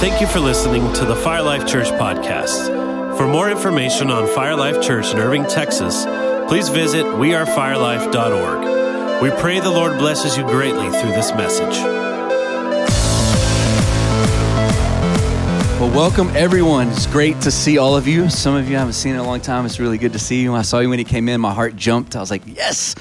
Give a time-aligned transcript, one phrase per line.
[0.00, 3.16] Thank you for listening to the Fire Life Church podcast.
[3.16, 6.04] For more information on Fire Life Church in Irving, Texas,
[6.46, 9.20] please visit wearefirelife.org.
[9.20, 11.76] We pray the Lord blesses you greatly through this message.
[15.80, 16.90] Well, welcome everyone.
[16.90, 18.30] It's great to see all of you.
[18.30, 19.66] Some of you I haven't seen in a long time.
[19.66, 20.54] It's really good to see you.
[20.54, 22.14] I saw you when you came in, my heart jumped.
[22.14, 22.94] I was like, yes.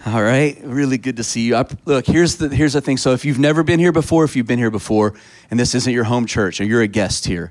[0.06, 1.56] All right, really good to see you.
[1.56, 2.96] I, look, here's the here's the thing.
[2.96, 5.14] So if you've never been here before, if you've been here before,
[5.50, 7.50] and this isn't your home church, or you're a guest here,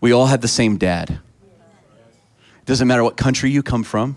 [0.00, 1.10] we all have the same dad.
[1.10, 4.16] It doesn't matter what country you come from.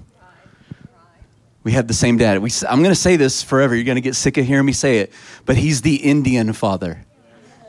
[1.64, 2.40] We have the same dad.
[2.40, 3.76] We, I'm going to say this forever.
[3.76, 5.12] You're going to get sick of hearing me say it,
[5.46, 7.04] but he's the Indian father.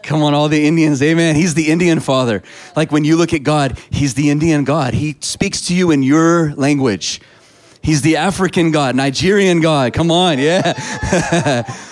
[0.02, 1.34] Come on, all the Indians, amen.
[1.34, 2.42] He's the Indian father.
[2.76, 4.94] Like when you look at God, he's the Indian God.
[4.94, 7.20] He speaks to you in your language.
[7.86, 9.92] He's the African God, Nigerian God.
[9.92, 10.72] Come on, yeah.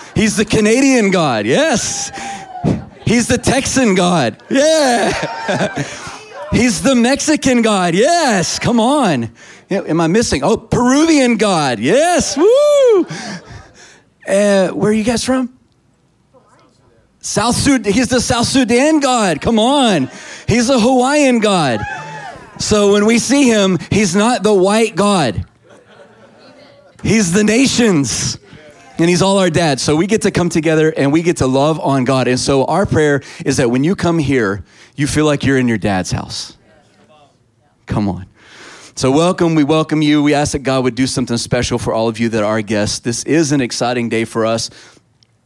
[0.13, 2.11] He's the Canadian God, yes.
[3.05, 5.13] He's the Texan God, yeah.
[6.51, 8.59] He's the Mexican God, yes.
[8.59, 9.31] Come on.
[9.69, 10.43] Am I missing?
[10.43, 12.35] Oh, Peruvian God, yes.
[12.35, 13.05] Woo.
[14.27, 15.57] Uh, where are you guys from?
[17.21, 17.93] South Sudan.
[17.93, 19.39] He's the South Sudan God.
[19.39, 20.09] Come on.
[20.45, 21.79] He's a Hawaiian God.
[22.59, 25.45] So when we see him, he's not the white God.
[27.05, 28.39] He's the nations.
[28.97, 29.79] And he's all our dad.
[29.79, 32.27] So we get to come together and we get to love on God.
[32.27, 34.63] And so our prayer is that when you come here,
[34.95, 36.57] you feel like you're in your dad's house.
[37.85, 38.25] Come on.
[38.95, 39.55] So, welcome.
[39.55, 40.23] We welcome you.
[40.23, 42.99] We ask that God would do something special for all of you that are guests.
[42.99, 44.69] This is an exciting day for us.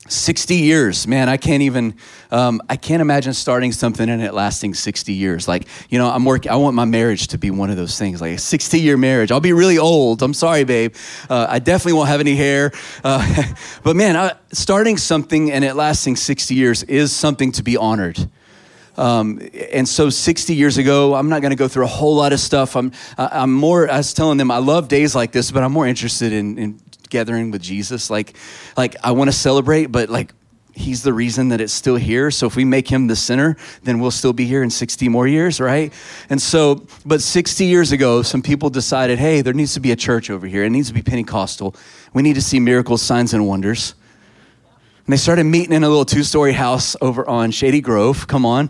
[0.08, 1.94] 60 years man i can't even
[2.32, 5.48] um, i can't imagine starting something and it lasting 60 years.
[5.48, 8.22] Like you know i'm working i want my marriage to be one of those things
[8.22, 9.32] like a 60 year marriage.
[9.32, 10.96] I'll be really old i'm sorry babe.
[11.30, 12.72] Uh, i definitely won't have any hair.
[13.04, 13.44] Uh,
[13.84, 18.30] but man I, starting something and it lasting 60 years is something to be honored.
[19.00, 19.40] Um,
[19.72, 22.40] and so 60 years ago, I'm not going to go through a whole lot of
[22.42, 22.76] stuff.
[22.76, 25.88] I'm, I'm more, I was telling them, I love days like this, but I'm more
[25.88, 28.10] interested in, in gathering with Jesus.
[28.10, 28.36] Like,
[28.78, 30.34] like I want to celebrate, but like
[30.80, 32.32] he's the reason that it's still here.
[32.32, 35.28] So if we make him the center, then we'll still be here in 60 more
[35.28, 35.92] years, right?
[36.30, 39.96] And so, but 60 years ago, some people decided, hey, there needs to be a
[39.96, 40.64] church over here.
[40.64, 41.76] It needs to be Pentecostal.
[42.14, 43.94] We need to see miracles, signs, and wonders.
[45.06, 48.28] And they started meeting in a little two story house over on Shady Grove.
[48.28, 48.70] Come on.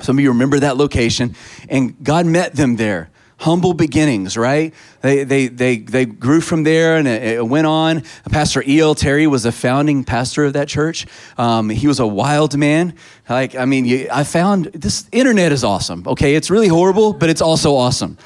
[0.00, 1.36] Some of you remember that location.
[1.68, 3.10] And God met them there
[3.44, 4.72] humble beginnings, right?
[5.02, 8.02] They, they, they, they grew from there and it, it went on.
[8.30, 8.94] Pastor E.L.
[8.94, 11.06] Terry was a founding pastor of that church.
[11.36, 12.94] Um, he was a wild man.
[13.28, 16.36] Like, I mean, you, I found this internet is awesome, okay?
[16.36, 18.16] It's really horrible, but it's also awesome.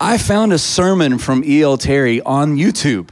[0.00, 1.78] I found a sermon from E.L.
[1.78, 3.10] Terry on YouTube.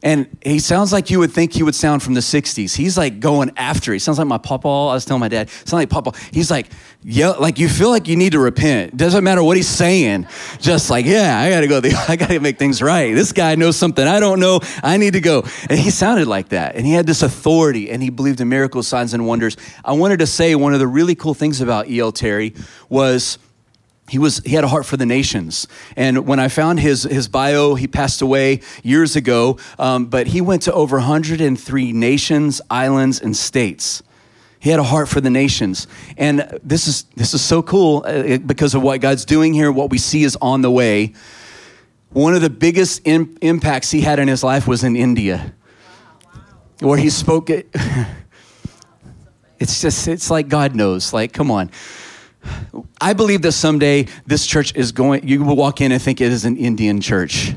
[0.00, 2.76] And he sounds like you would think he would sound from the 60s.
[2.76, 3.96] He's like going after it.
[3.96, 4.68] He sounds like my papa.
[4.68, 6.12] I was telling my dad, sounds like papa.
[6.30, 6.68] He's like,
[7.02, 8.96] yeah, like you feel like you need to repent.
[8.96, 10.28] Doesn't matter what he's saying.
[10.60, 11.80] Just like, yeah, I gotta go.
[12.08, 13.12] I gotta make things right.
[13.12, 14.60] This guy knows something I don't know.
[14.84, 15.42] I need to go.
[15.68, 16.76] And he sounded like that.
[16.76, 19.56] And he had this authority and he believed in miracles, signs, and wonders.
[19.84, 22.12] I wanted to say one of the really cool things about E.L.
[22.12, 22.54] Terry
[22.88, 23.38] was
[24.08, 25.68] he was he had a heart for the nations.
[25.96, 30.40] And when i found his his bio he passed away years ago um, but he
[30.40, 34.02] went to over 103 nations islands and states.
[34.60, 35.86] He had a heart for the nations.
[36.16, 39.90] And this is this is so cool uh, because of what god's doing here what
[39.90, 41.14] we see is on the way.
[42.10, 45.54] One of the biggest impacts he had in his life was in india
[46.80, 47.68] where he spoke it.
[49.60, 51.72] It's just it's like god knows like come on
[53.00, 56.32] I believe that someday this church is going, you will walk in and think it
[56.32, 57.54] is an Indian church.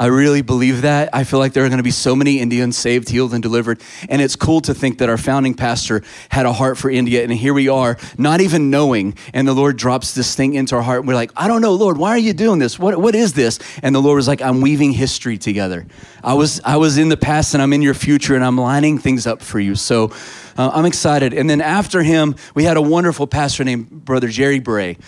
[0.00, 1.10] I really believe that.
[1.12, 3.82] I feel like there are going to be so many Indians saved, healed, and delivered.
[4.08, 7.22] And it's cool to think that our founding pastor had a heart for India.
[7.22, 9.14] And here we are, not even knowing.
[9.34, 11.00] And the Lord drops this thing into our heart.
[11.00, 12.78] And we're like, I don't know, Lord, why are you doing this?
[12.78, 13.58] What, what is this?
[13.82, 15.86] And the Lord was like, I'm weaving history together.
[16.24, 18.96] I was, I was in the past and I'm in your future and I'm lining
[18.96, 19.74] things up for you.
[19.74, 20.12] So
[20.60, 21.32] uh, I'm excited.
[21.32, 24.98] And then after him, we had a wonderful pastor named Brother Jerry Bray.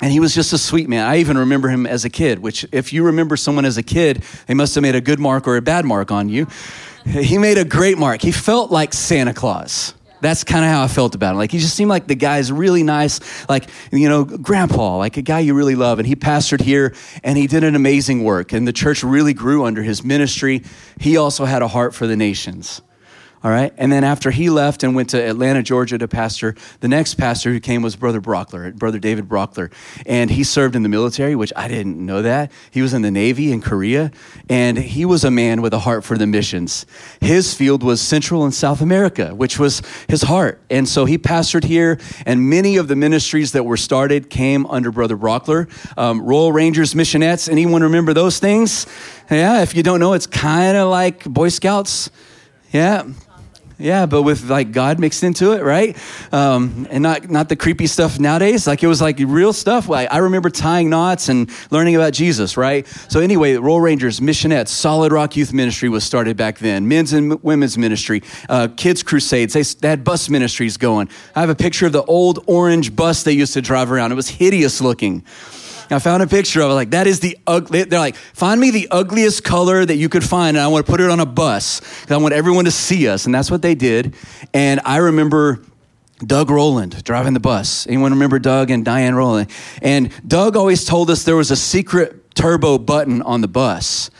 [0.00, 1.06] And he was just a sweet man.
[1.06, 4.24] I even remember him as a kid, which, if you remember someone as a kid,
[4.48, 6.48] they must have made a good mark or a bad mark on you.
[7.04, 8.22] He made a great mark.
[8.22, 9.94] He felt like Santa Claus.
[10.20, 11.36] That's kind of how I felt about him.
[11.36, 15.22] Like, he just seemed like the guy's really nice, like, you know, grandpa, like a
[15.22, 16.00] guy you really love.
[16.00, 16.92] And he pastored here
[17.22, 18.52] and he did an amazing work.
[18.52, 20.64] And the church really grew under his ministry.
[20.98, 22.82] He also had a heart for the nations.
[23.44, 23.72] All right.
[23.76, 27.52] And then after he left and went to Atlanta, Georgia to pastor, the next pastor
[27.52, 29.72] who came was Brother Brockler, Brother David Brockler.
[30.06, 32.52] And he served in the military, which I didn't know that.
[32.70, 34.12] He was in the Navy in Korea.
[34.48, 36.86] And he was a man with a heart for the missions.
[37.20, 40.60] His field was Central and South America, which was his heart.
[40.70, 41.98] And so he pastored here.
[42.24, 45.68] And many of the ministries that were started came under Brother Brockler.
[45.98, 48.86] Um, Royal Rangers Missionettes, anyone remember those things?
[49.28, 52.10] Yeah, if you don't know, it's kind of like Boy Scouts.
[52.72, 53.04] Yeah,
[53.82, 55.96] yeah, but with like God mixed into it, right?
[56.32, 58.66] Um, and not not the creepy stuff nowadays.
[58.66, 59.88] Like it was like real stuff.
[59.88, 62.86] Like I remember tying knots and learning about Jesus, right?
[63.08, 66.86] So anyway, Royal Rangers, Missionettes, Solid Rock Youth Ministry was started back then.
[66.86, 69.54] Men's and women's ministry, uh, kids crusades.
[69.54, 71.08] They, they had bus ministries going.
[71.34, 74.12] I have a picture of the old orange bus they used to drive around.
[74.12, 75.24] It was hideous looking.
[75.90, 76.74] I found a picture of it.
[76.74, 77.84] Like, that is the ugly.
[77.84, 80.90] They're like, find me the ugliest color that you could find, and I want to
[80.90, 83.26] put it on a bus because I want everyone to see us.
[83.26, 84.14] And that's what they did.
[84.54, 85.62] And I remember
[86.18, 87.86] Doug Rowland driving the bus.
[87.86, 89.50] Anyone remember Doug and Diane Rowland?
[89.80, 94.10] And Doug always told us there was a secret turbo button on the bus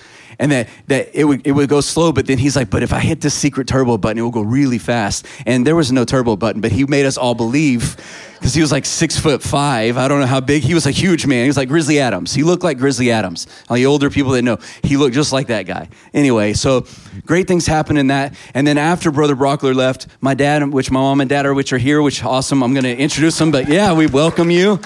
[0.42, 2.92] and that, that it, would, it would go slow, but then he's like, but if
[2.92, 5.24] I hit this secret turbo button, it will go really fast.
[5.46, 7.96] And there was no turbo button, but he made us all believe
[8.40, 9.96] because he was like six foot five.
[9.96, 10.64] I don't know how big.
[10.64, 11.44] He was a huge man.
[11.44, 12.34] He was like Grizzly Adams.
[12.34, 13.46] He looked like Grizzly Adams.
[13.70, 15.88] All the older people that know, he looked just like that guy.
[16.12, 16.86] Anyway, so
[17.24, 18.34] great things happened in that.
[18.52, 21.72] And then after Brother Brockler left, my dad, which my mom and dad are, which
[21.72, 22.64] are here, which awesome.
[22.64, 24.80] I'm going to introduce them, but yeah, we welcome you.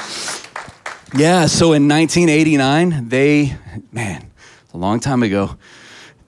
[1.16, 3.56] Yeah, so in 1989, they,
[3.90, 4.30] man,
[4.76, 5.56] a long time ago.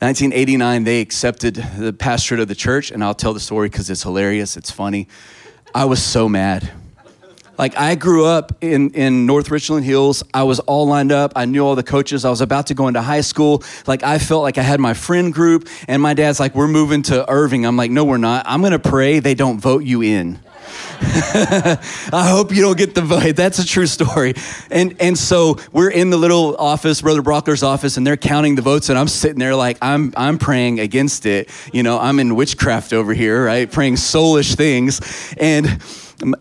[0.00, 4.03] 1989, they accepted the pastorate of the church, and I'll tell the story because it's
[4.03, 5.06] hilarious, it's funny.
[5.75, 6.73] I was so mad.
[7.59, 10.23] Like, I grew up in, in North Richland Hills.
[10.33, 11.33] I was all lined up.
[11.37, 12.25] I knew all the coaches.
[12.25, 13.62] I was about to go into high school.
[13.87, 17.03] Like, I felt like I had my friend group, and my dad's like, We're moving
[17.03, 17.67] to Irving.
[17.67, 18.47] I'm like, No, we're not.
[18.49, 20.39] I'm going to pray they don't vote you in.
[21.00, 23.37] I hope you don't get the vote.
[23.37, 24.35] That's a true story.
[24.70, 28.62] And and so we're in the little office, Brother Brockler's office, and they're counting the
[28.62, 31.50] votes, and I'm sitting there like I'm I'm praying against it.
[31.73, 33.70] You know, I'm in witchcraft over here, right?
[33.70, 35.82] Praying soulish things, and.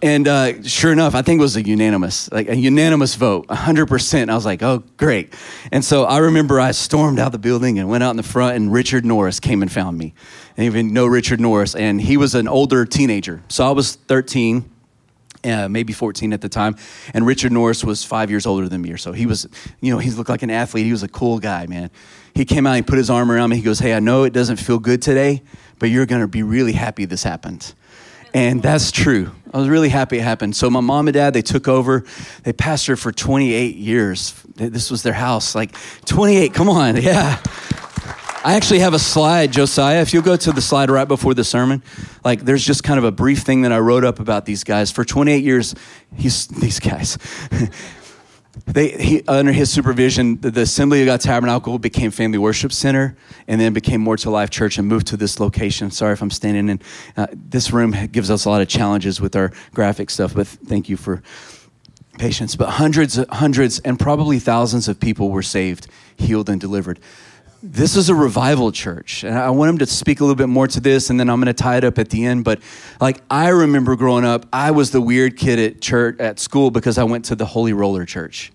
[0.02, 4.28] And uh, sure enough, I think it was a unanimous, like a unanimous vote, 100%.
[4.28, 5.36] I was like, oh, great.
[5.72, 8.56] And so I remember I stormed out the building and went out in the front,
[8.56, 10.16] and Richard Norris came and found me
[10.58, 13.42] and even know Richard Norris, and he was an older teenager.
[13.48, 14.72] So I was 13.
[15.44, 16.76] Uh, maybe 14 at the time,
[17.14, 19.14] and Richard Norris was five years older than me, so.
[19.14, 19.48] He was,
[19.80, 20.86] you know, he looked like an athlete.
[20.86, 21.92] He was a cool guy, man.
[22.34, 23.56] He came out and put his arm around me.
[23.56, 25.44] He goes, "Hey, I know it doesn't feel good today,
[25.78, 27.74] but you're gonna be really happy this happened."
[28.34, 29.32] And that's true.
[29.54, 30.56] I was really happy it happened.
[30.56, 32.04] So my mom and dad, they took over.
[32.44, 34.34] They pastored for 28 years.
[34.56, 35.56] This was their house.
[35.56, 35.76] Like
[36.06, 37.42] 28, come on, yeah.
[38.48, 40.00] I actually have a slide, Josiah.
[40.00, 41.84] If you'll go to the slide right before the sermon,
[42.24, 44.90] like there's just kind of a brief thing that I wrote up about these guys.
[44.90, 45.76] For 28 years,
[46.16, 47.18] he's these guys.
[48.66, 53.18] they he, under his supervision, the, the, Assembly of God Tabernacle became Family Worship Center,
[53.50, 55.92] and then became More to Life Church, and moved to this location.
[55.92, 56.82] Sorry if I'm standing in.
[57.18, 60.88] Uh, this room gives us a lot of challenges with our graphic stuff, but thank
[60.88, 61.22] you for
[62.18, 62.56] patience.
[62.56, 67.02] But hundreds, hundreds, and probably thousands of people were saved, healed, and delivered
[67.72, 69.24] this is a revival church.
[69.24, 71.40] And I want him to speak a little bit more to this, and then I'm
[71.40, 72.44] going to tie it up at the end.
[72.44, 72.62] But
[73.02, 76.98] like, I remember growing up, I was the weird kid at church, at school, because
[76.98, 78.52] I went to the Holy Roller Church.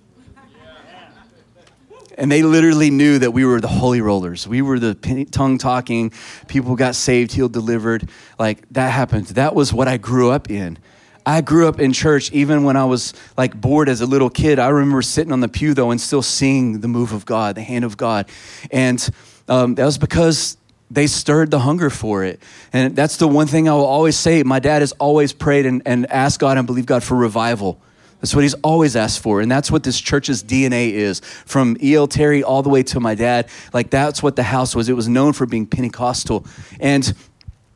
[2.19, 4.47] And they literally knew that we were the holy rollers.
[4.47, 4.95] We were the
[5.31, 6.13] tongue talking,
[6.47, 8.09] people got saved, healed, delivered.
[8.39, 9.29] Like that happened.
[9.29, 10.79] That was what I grew up in.
[11.25, 14.59] I grew up in church even when I was like bored as a little kid.
[14.59, 17.63] I remember sitting on the pew though and still seeing the move of God, the
[17.63, 18.29] hand of God.
[18.71, 19.09] And
[19.49, 20.57] um, that was because
[20.91, 22.41] they stirred the hunger for it.
[22.73, 24.43] And that's the one thing I will always say.
[24.43, 27.81] My dad has always prayed and, and asked God and believed God for revival.
[28.21, 29.41] That's what he's always asked for.
[29.41, 31.21] And that's what this church's DNA is.
[31.21, 32.07] From E.L.
[32.07, 34.89] Terry all the way to my dad, like that's what the house was.
[34.89, 36.47] It was known for being Pentecostal.
[36.79, 37.13] And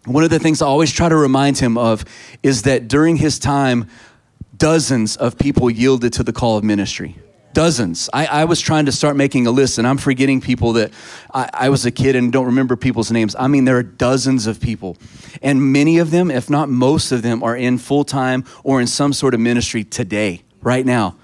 [0.07, 2.05] one of the things I always try to remind him of
[2.43, 3.89] is that during his time,
[4.57, 7.17] dozens of people yielded to the call of ministry.
[7.53, 8.11] Dozens.
[8.13, 10.93] I, I was trying to start making a list, and I'm forgetting people that
[11.33, 13.35] I, I was a kid and don't remember people's names.
[13.39, 14.97] I mean, there are dozens of people.
[15.43, 18.87] And many of them, if not most of them, are in full time or in
[18.87, 21.17] some sort of ministry today, right now.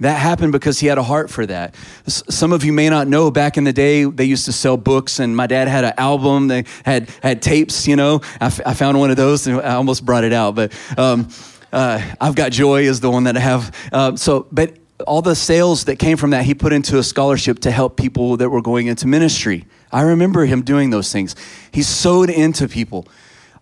[0.00, 1.74] That happened because he had a heart for that.
[2.06, 5.20] Some of you may not know back in the day, they used to sell books,
[5.20, 6.48] and my dad had an album.
[6.48, 8.20] They had, had tapes, you know.
[8.40, 10.54] I, f- I found one of those, and I almost brought it out.
[10.54, 11.28] But um,
[11.70, 13.90] uh, I've Got Joy is the one that I have.
[13.92, 14.74] Uh, so, but
[15.06, 18.38] all the sales that came from that, he put into a scholarship to help people
[18.38, 19.66] that were going into ministry.
[19.92, 21.36] I remember him doing those things.
[21.72, 23.06] He sowed into people.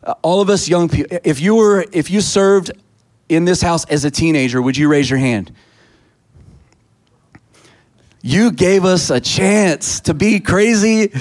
[0.05, 2.71] uh, all of us young people, if you were, if you served
[3.29, 5.53] in this house as a teenager, would you raise your hand?
[8.29, 11.13] You gave us a chance to be crazy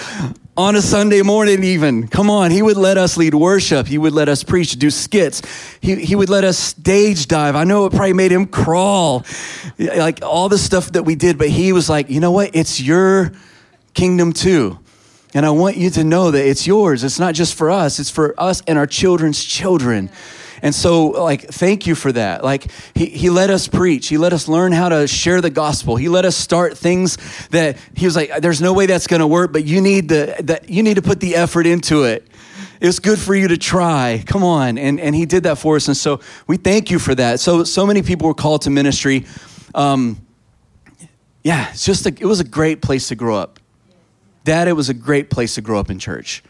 [0.58, 2.10] on a Sunday morning, even.
[2.10, 3.88] Come on, he would let us lead worship.
[3.88, 5.42] He would let us preach, do skits.
[5.80, 7.56] He, he would let us stage dive.
[7.56, 9.26] I know it probably made him crawl,
[9.80, 12.54] like all the stuff that we did, but he was like, you know what?
[12.54, 13.32] It's your
[13.94, 14.78] kingdom too.
[15.34, 17.06] And I want you to know that it's yours.
[17.06, 20.10] It's not just for us, it's for us and our children's children.
[20.62, 22.44] And so, like, thank you for that.
[22.44, 24.08] Like, he, he let us preach.
[24.08, 25.96] He let us learn how to share the gospel.
[25.96, 27.18] He let us start things
[27.50, 30.36] that he was like, there's no way that's going to work, but you need, the,
[30.40, 32.28] that, you need to put the effort into it.
[32.80, 34.24] It's good for you to try.
[34.26, 34.78] Come on.
[34.78, 35.88] And, and he did that for us.
[35.88, 37.40] And so we thank you for that.
[37.40, 39.26] So, so many people were called to ministry.
[39.74, 40.22] Um,
[41.44, 43.60] yeah, it's just a, it was a great place to grow up.
[44.44, 46.44] Dad, it was a great place to grow up in church.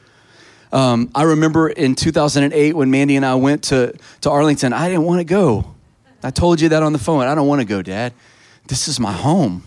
[0.72, 5.06] Um, I remember in 2008 when Mandy and I went to, to Arlington, I didn't
[5.06, 5.76] want to go.
[6.24, 7.26] I told you that on the phone.
[7.26, 8.14] I don't want to go, Dad.
[8.68, 9.64] This is my home.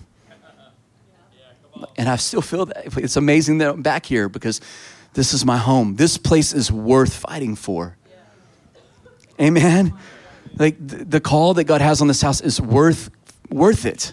[1.96, 2.98] And I still feel that.
[2.98, 4.60] It's amazing that I'm back here because
[5.14, 5.96] this is my home.
[5.96, 7.96] This place is worth fighting for.
[9.40, 9.94] Amen.
[10.56, 13.10] Like the call that God has on this house is worth
[13.48, 14.12] worth it.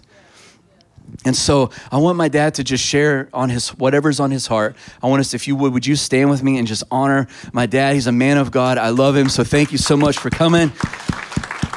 [1.26, 4.76] And so I want my dad to just share on his whatever's on his heart.
[5.02, 7.66] I want us, if you would, would you stand with me and just honor my
[7.66, 7.96] dad?
[7.96, 8.78] He's a man of God.
[8.78, 9.28] I love him.
[9.28, 10.70] So thank you so much for coming.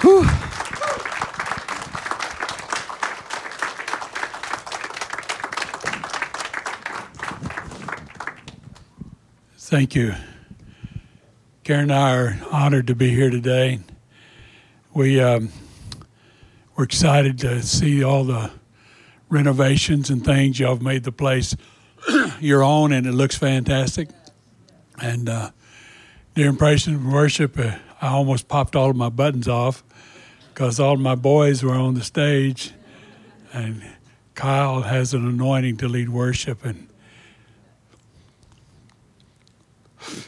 [0.03, 0.25] Whew.
[9.57, 10.15] Thank you.
[11.63, 13.79] Karen and I are honored to be here today.
[14.93, 15.51] We um,
[16.75, 18.51] we're excited to see all the
[19.31, 20.61] renovations and things.
[20.61, 21.57] Y'all have made the place
[22.41, 24.09] your own, and it looks fantastic.
[25.01, 25.51] And uh,
[26.35, 29.83] during praise and worship, uh, I almost popped all of my buttons off
[30.53, 32.73] because all of my boys were on the stage,
[33.53, 33.83] and
[34.35, 36.89] Kyle has an anointing to lead worship, and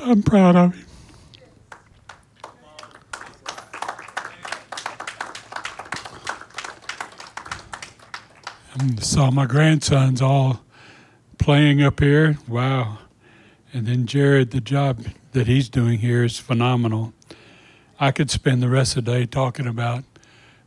[0.00, 0.87] I'm proud of you.
[9.00, 10.60] Saw my grandsons all
[11.38, 12.38] playing up here.
[12.46, 12.98] Wow.
[13.72, 17.12] And then Jared, the job that he's doing here is phenomenal.
[18.00, 20.04] I could spend the rest of the day talking about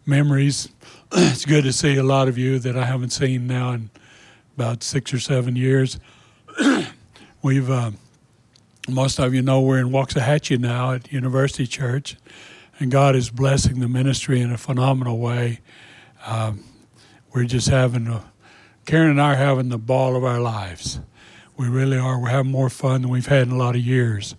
[0.06, 0.70] memories.
[1.12, 3.90] it's good to see a lot of you that I haven't seen now in
[4.56, 6.00] about six or seven years.
[7.42, 7.92] We've, uh,
[8.90, 12.18] most of you know, we're in Waxahachie now at University Church,
[12.80, 15.60] and God is blessing the ministry in a phenomenal way.
[16.26, 16.64] Um,
[17.34, 18.24] we're just having a,
[18.86, 21.00] Karen and I are having the ball of our lives.
[21.56, 22.20] We really are.
[22.20, 24.36] We're having more fun than we've had in a lot of years.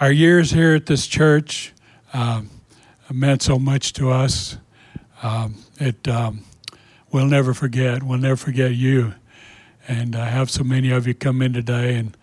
[0.00, 1.74] Our years here at this church
[2.12, 2.50] um,
[3.12, 4.56] meant so much to us.
[5.22, 6.44] Um, it um,
[7.10, 8.02] we'll never forget.
[8.02, 9.14] We'll never forget you.
[9.86, 12.16] And I have so many of you come in today and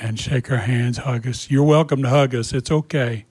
[0.00, 1.50] and shake our hands, hug us.
[1.50, 2.52] You're welcome to hug us.
[2.52, 3.24] It's okay.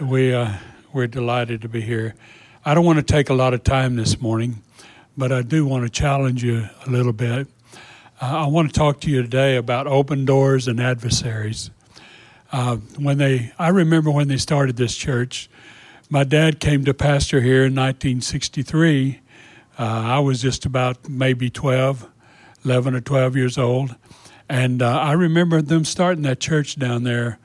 [0.00, 0.54] We uh,
[0.92, 2.14] we're delighted to be here.
[2.64, 4.62] I don't want to take a lot of time this morning
[5.16, 7.46] but I do want to challenge you a little bit.
[8.20, 11.70] Uh, I want to talk to you today about open doors and adversaries.
[12.52, 15.48] Uh, when they, I remember when they started this church.
[16.10, 19.20] My dad came to pastor here in 1963.
[19.76, 22.08] Uh, I was just about maybe 12,
[22.64, 23.96] 11 or 12 years old.
[24.48, 27.38] And uh, I remember them starting that church down there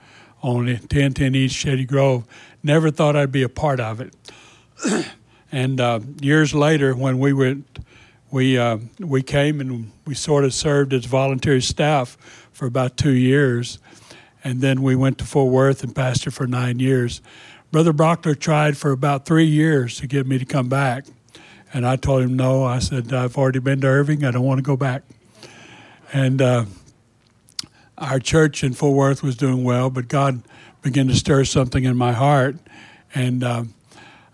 [0.44, 2.26] on 1010 East Shady Grove.
[2.62, 4.14] Never thought I'd be a part of it.
[5.52, 7.80] And uh, years later, when we went,
[8.32, 12.18] we uh, we came and we sort of served as volunteer staff
[12.52, 13.80] for about two years,
[14.44, 17.22] and then we went to Fort Worth and pastored for nine years.
[17.72, 21.06] Brother Brockler tried for about three years to get me to come back,
[21.74, 22.64] and I told him no.
[22.64, 24.24] I said I've already been to Irving.
[24.24, 25.04] I don't want to go back.
[26.14, 26.66] And uh,
[27.98, 30.44] our church in Fort Worth was doing well, but God
[30.82, 32.56] began to stir something in my heart,
[33.16, 33.74] and um,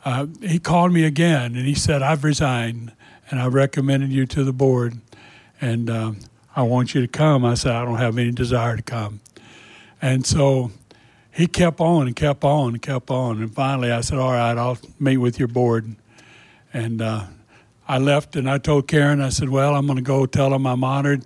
[0.05, 2.93] uh, he called me again and he said, I've resigned
[3.29, 4.99] and I recommended you to the board
[5.59, 6.19] and um,
[6.55, 7.43] I want you to come.
[7.43, 9.19] I said, I don't have any desire to come.
[9.99, 10.71] And so
[11.31, 13.41] he kept on and kept on and kept on.
[13.41, 15.95] And finally I said, All right, I'll meet with your board.
[16.71, 17.25] And uh,
[17.87, 20.67] I left and I told Karen, I said, Well, I'm going to go tell them
[20.67, 21.25] I'm honored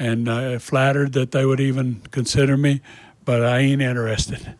[0.00, 2.80] and uh, flattered that they would even consider me,
[3.24, 4.56] but I ain't interested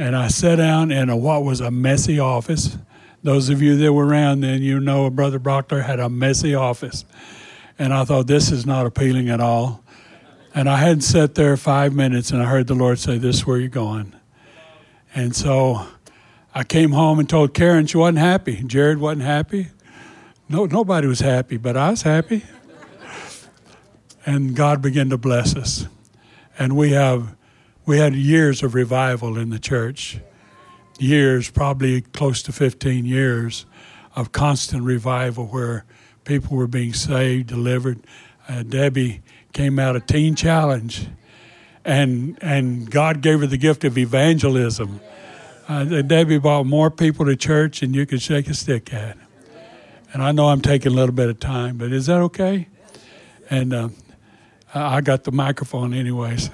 [0.00, 2.78] and I sat down in a, what was a messy office.
[3.22, 7.04] Those of you that were around then, you know Brother Brockler had a messy office.
[7.78, 9.84] And I thought, this is not appealing at all.
[10.54, 13.46] And I hadn't sat there five minutes and I heard the Lord say, This is
[13.46, 14.14] where you're going.
[15.14, 15.86] And so
[16.54, 18.62] I came home and told Karen she wasn't happy.
[18.62, 19.68] Jared wasn't happy.
[20.48, 22.46] No, nobody was happy, but I was happy.
[24.24, 25.86] And God began to bless us.
[26.58, 27.36] And we have
[27.86, 30.18] we had years of revival in the church.
[30.98, 33.64] Years, probably close to 15 years
[34.14, 35.84] of constant revival where
[36.24, 38.00] people were being saved, delivered.
[38.48, 39.22] Uh, Debbie
[39.52, 41.08] came out of Teen Challenge,
[41.84, 45.00] and and God gave her the gift of evangelism.
[45.68, 49.16] Uh, Debbie brought more people to church than you could shake a stick at.
[50.12, 52.66] And I know I'm taking a little bit of time, but is that okay?
[53.48, 53.88] And uh,
[54.74, 56.50] I got the microphone, anyways.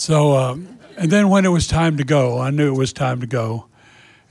[0.00, 3.20] So, um, and then when it was time to go, I knew it was time
[3.20, 3.66] to go.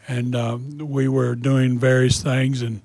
[0.07, 2.81] And um, we were doing various things, and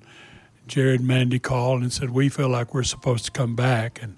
[0.67, 4.03] Jared and Mandy called and said, We feel like we're supposed to come back.
[4.03, 4.17] And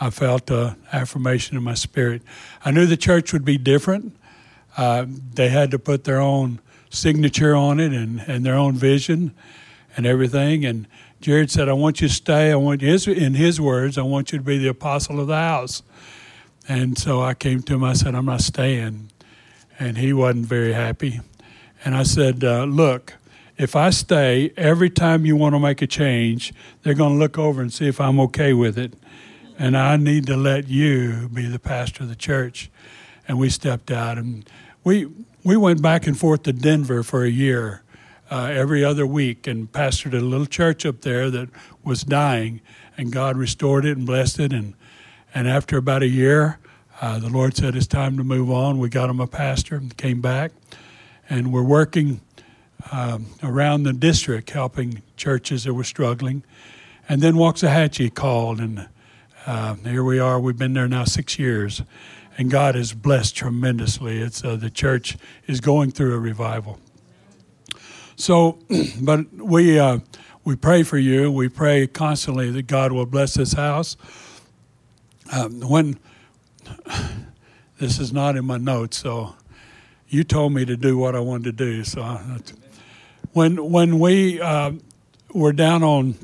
[0.00, 2.22] I felt affirmation in my spirit.
[2.64, 4.16] I knew the church would be different.
[4.78, 5.04] Uh,
[5.34, 9.34] they had to put their own signature on it and, and their own vision
[9.94, 10.64] and everything.
[10.64, 10.88] And
[11.20, 12.50] Jared said, I want you to stay.
[12.50, 15.36] I want his, in his words, I want you to be the apostle of the
[15.36, 15.82] house.
[16.68, 19.10] And so I came to him, I said, I'm not staying.
[19.78, 21.20] And he wasn't very happy.
[21.84, 23.14] And I said, uh, Look,
[23.56, 27.38] if I stay, every time you want to make a change, they're going to look
[27.38, 28.94] over and see if I'm okay with it.
[29.58, 32.70] And I need to let you be the pastor of the church.
[33.26, 34.48] And we stepped out and
[34.84, 35.08] we
[35.42, 37.82] we went back and forth to Denver for a year,
[38.30, 41.48] uh, every other week, and pastored a little church up there that
[41.84, 42.60] was dying,
[42.96, 44.52] and God restored it and blessed it.
[44.52, 44.74] And
[45.36, 46.58] and after about a year,
[47.02, 48.78] uh, the Lord said it's time to move on.
[48.78, 50.50] We got him a pastor and came back,
[51.28, 52.22] and we're working
[52.90, 56.42] um, around the district helping churches that were struggling.
[57.06, 58.88] And then Waxahachie called, and
[59.46, 60.40] uh, here we are.
[60.40, 61.82] We've been there now six years
[62.38, 64.18] and God has blessed tremendously.
[64.20, 65.16] It's uh, the church
[65.46, 66.78] is going through a revival.
[68.16, 68.58] So,
[69.00, 70.00] but we uh,
[70.44, 71.30] we pray for you.
[71.30, 73.96] We pray constantly that God will bless this house.
[75.32, 75.98] Um, when
[77.78, 79.34] this is not in my notes, so
[80.08, 81.84] you told me to do what I wanted to do.
[81.84, 82.02] So,
[83.32, 84.72] when when we uh,
[85.34, 86.14] were down on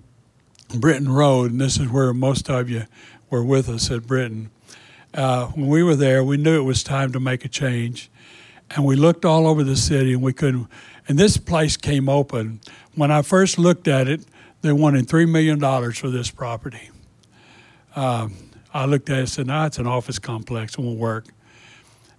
[0.75, 2.85] Britain Road, and this is where most of you
[3.31, 4.51] were with us at Britain,
[5.15, 8.11] uh, when we were there, we knew it was time to make a change.
[8.75, 10.67] And we looked all over the city and we couldn't.
[11.07, 12.61] And this place came open.
[12.95, 14.23] When I first looked at it,
[14.63, 15.61] they wanted $3 million
[15.93, 16.91] for this property.
[17.95, 18.35] Um,
[18.75, 21.27] I looked at it and said, no, it's an office complex, it won't work.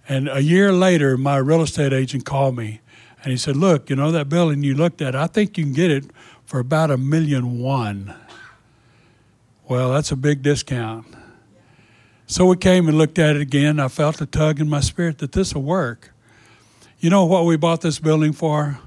[0.08, 2.80] And a year later, my real estate agent called me
[3.24, 5.72] and he said, Look, you know, that building you looked at, I think you can
[5.72, 6.04] get it
[6.44, 8.14] for about a million one.
[9.66, 11.06] Well, that's a big discount.
[12.26, 13.80] So we came and looked at it again.
[13.80, 16.12] I felt a tug in my spirit that this will work.
[16.98, 18.78] You know what we bought this building for?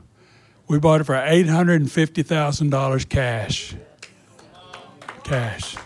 [0.68, 3.76] We bought it for $850,000 cash.
[5.24, 5.78] Cash.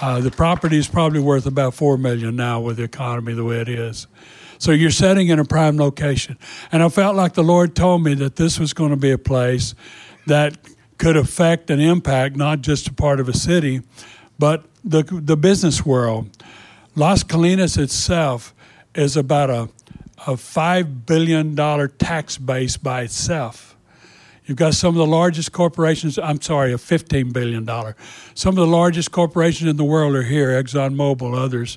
[0.00, 3.60] Uh, the property is probably worth about four million now with the economy the way
[3.60, 4.06] it is.
[4.58, 6.38] So you're setting in a prime location,
[6.70, 9.18] and I felt like the Lord told me that this was going to be a
[9.18, 9.74] place
[10.26, 10.56] that
[10.98, 13.82] could affect and impact not just a part of a city,
[14.38, 16.28] but the, the business world.
[16.94, 18.54] Las Colinas itself
[18.94, 19.68] is about a,
[20.26, 21.56] a $5 billion
[21.98, 23.67] tax base by itself.
[24.48, 27.66] You've got some of the largest corporations, I'm sorry, a $15 billion.
[28.34, 31.76] Some of the largest corporations in the world are here, ExxonMobil, others.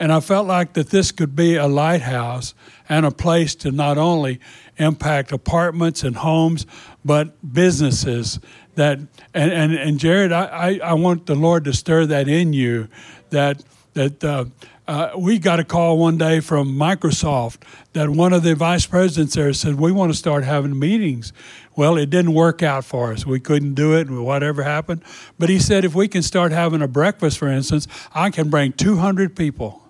[0.00, 2.54] And I felt like that this could be a lighthouse
[2.88, 4.40] and a place to not only
[4.78, 6.66] impact apartments and homes,
[7.04, 8.40] but businesses
[8.74, 8.98] that
[9.34, 12.88] and and, and Jared, I, I, I want the Lord to stir that in you
[13.30, 13.62] that
[13.94, 14.46] that uh,
[14.88, 17.58] uh, we got a call one day from Microsoft
[17.92, 21.32] that one of the vice presidents there said we want to start having meetings.
[21.78, 23.24] Well, it didn't work out for us.
[23.24, 25.00] We couldn't do it, and whatever happened.
[25.38, 28.72] But he said if we can start having a breakfast, for instance, I can bring
[28.72, 29.80] 200 people.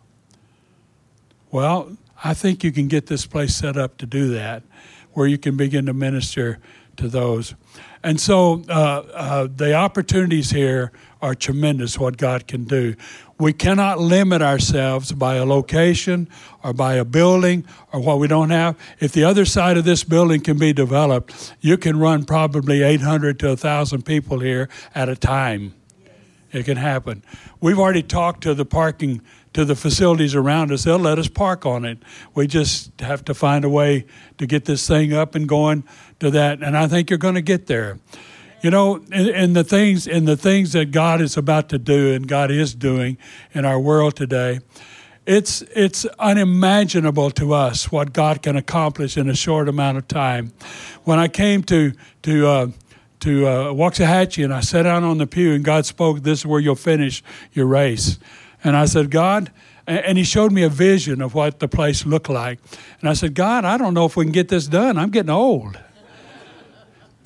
[1.51, 4.64] Well, I think you can get this place set up to do that,
[5.14, 6.59] where you can begin to minister
[6.98, 7.55] to those.
[8.03, 8.72] And so uh,
[9.14, 12.96] uh, the opportunities here are tremendous, what God can do.
[13.38, 16.29] We cannot limit ourselves by a location
[16.64, 18.77] or by a building or what we don't have.
[18.98, 23.38] If the other side of this building can be developed, you can run probably 800
[23.40, 25.74] to 1,000 people here at a time.
[26.51, 27.22] It can happen.
[27.61, 29.20] We've already talked to the parking
[29.55, 31.98] to the facilities around us, they'll let us park on it.
[32.35, 34.07] We just have to find a way
[34.38, 35.85] to get this thing up and going
[36.20, 36.62] to that.
[36.62, 37.98] And I think you're going to get there.
[38.61, 42.12] You know, in, in the things in the things that God is about to do
[42.12, 43.16] and God is doing
[43.53, 44.59] in our world today,
[45.27, 50.53] it's it's unimaginable to us what God can accomplish in a short amount of time.
[51.05, 51.92] When I came to
[52.23, 52.66] to uh,
[53.21, 56.47] to uh, Waxahachie and I sat down on the pew and God spoke, "This is
[56.47, 58.18] where you'll finish your race,"
[58.64, 59.53] and I said, "God."
[59.87, 62.59] And he showed me a vision of what the place looked like.
[63.01, 64.99] And I said, God, I don't know if we can get this done.
[64.99, 65.79] I'm getting old.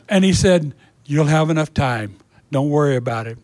[0.08, 0.72] And he said,
[1.12, 2.16] You'll have enough time.
[2.50, 3.36] Don't worry about it.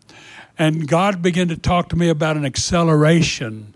[0.58, 3.74] And God began to talk to me about an acceleration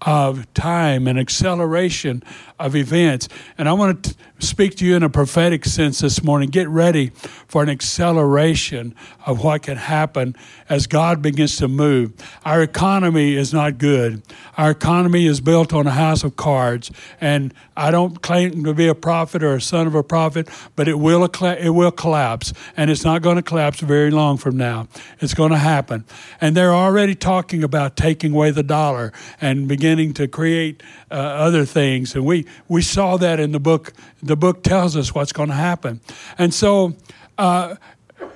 [0.00, 2.22] of time and acceleration
[2.58, 3.28] of events.
[3.58, 6.50] And I want to speak to you in a prophetic sense this morning.
[6.50, 7.10] Get ready
[7.46, 10.34] for an acceleration of what can happen
[10.68, 12.12] as God begins to move.
[12.44, 14.22] Our economy is not good.
[14.56, 16.90] Our economy is built on a house of cards.
[17.20, 20.88] And I don't claim to be a prophet or a son of a prophet, but
[20.88, 22.52] it will, it will collapse.
[22.76, 24.88] And it's not going to collapse very long from now.
[25.20, 26.04] It's going to happen.
[26.40, 31.64] And they're already talking about taking away the dollar and beginning to create uh, other
[31.64, 32.14] things.
[32.14, 33.92] And we, we saw that in the book.
[34.22, 36.00] The book tells us what's going to happen.
[36.38, 36.96] And so,
[37.38, 37.76] uh,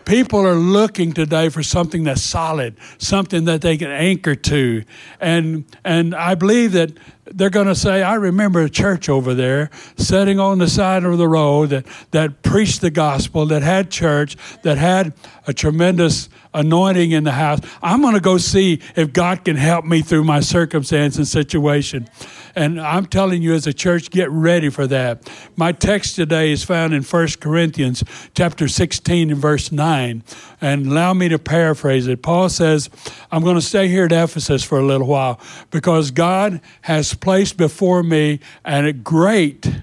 [0.04, 4.82] people are looking today for something that's solid, something that they can anchor to.
[5.20, 6.92] And and I believe that
[7.32, 11.16] they're going to say, I remember a church over there sitting on the side of
[11.16, 15.12] the road that, that preached the gospel, that had church, that had
[15.46, 17.60] a tremendous anointing in the house.
[17.82, 22.08] I'm going to go see if God can help me through my circumstance and situation.
[22.54, 25.30] And I'm telling you, as a church, get ready for that.
[25.56, 30.22] My text today is found in 1 Corinthians chapter 16 and verse 9.
[30.60, 32.22] And allow me to paraphrase it.
[32.22, 32.90] Paul says,
[33.30, 37.56] I'm going to stay here at Ephesus for a little while because God has placed
[37.56, 39.82] before me a great,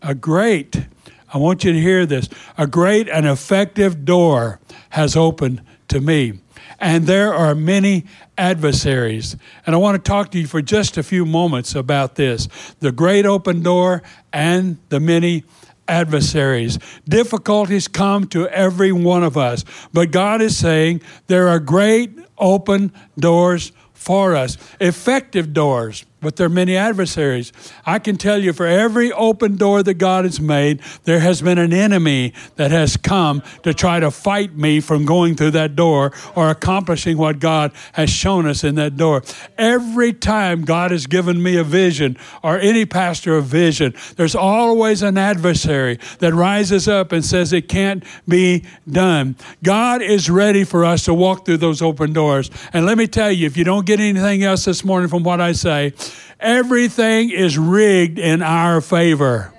[0.00, 0.86] a great,
[1.32, 2.28] I want you to hear this,
[2.58, 6.41] a great and effective door has opened to me.
[6.78, 8.04] And there are many
[8.38, 9.36] adversaries.
[9.66, 12.48] And I want to talk to you for just a few moments about this
[12.80, 15.44] the great open door and the many
[15.88, 16.78] adversaries.
[17.08, 19.64] Difficulties come to every one of us.
[19.92, 26.46] But God is saying there are great open doors for us, effective doors but there
[26.46, 27.52] are many adversaries.
[27.84, 31.58] I can tell you for every open door that God has made, there has been
[31.58, 36.12] an enemy that has come to try to fight me from going through that door
[36.34, 39.22] or accomplishing what God has shown us in that door.
[39.58, 45.02] Every time God has given me a vision or any pastor a vision, there's always
[45.02, 49.36] an adversary that rises up and says it can't be done.
[49.62, 52.50] God is ready for us to walk through those open doors.
[52.72, 55.40] And let me tell you, if you don't get anything else this morning from what
[55.40, 55.92] I say,
[56.40, 59.52] Everything is rigged in our favor.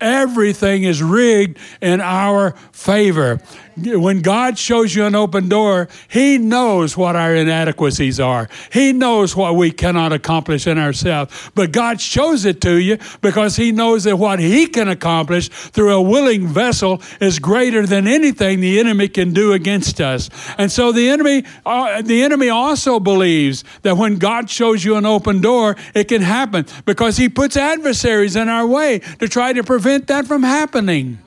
[0.00, 3.40] Everything is rigged in our favor
[3.84, 8.48] when God shows you an open door, He knows what our inadequacies are.
[8.72, 11.50] He knows what we cannot accomplish in ourselves.
[11.54, 15.92] But God shows it to you because He knows that what He can accomplish through
[15.92, 20.30] a willing vessel is greater than anything the enemy can do against us.
[20.58, 25.06] And so the enemy, uh, the enemy also believes that when God shows you an
[25.06, 29.62] open door, it can happen because He puts adversaries in our way to try to
[29.62, 31.18] prevent that from happening.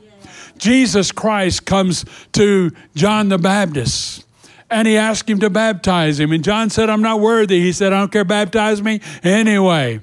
[0.64, 4.26] Jesus Christ comes to John the Baptist
[4.70, 6.32] and he asked him to baptize him.
[6.32, 7.60] And John said, I'm not worthy.
[7.60, 10.00] He said, I don't care, baptize me anyway.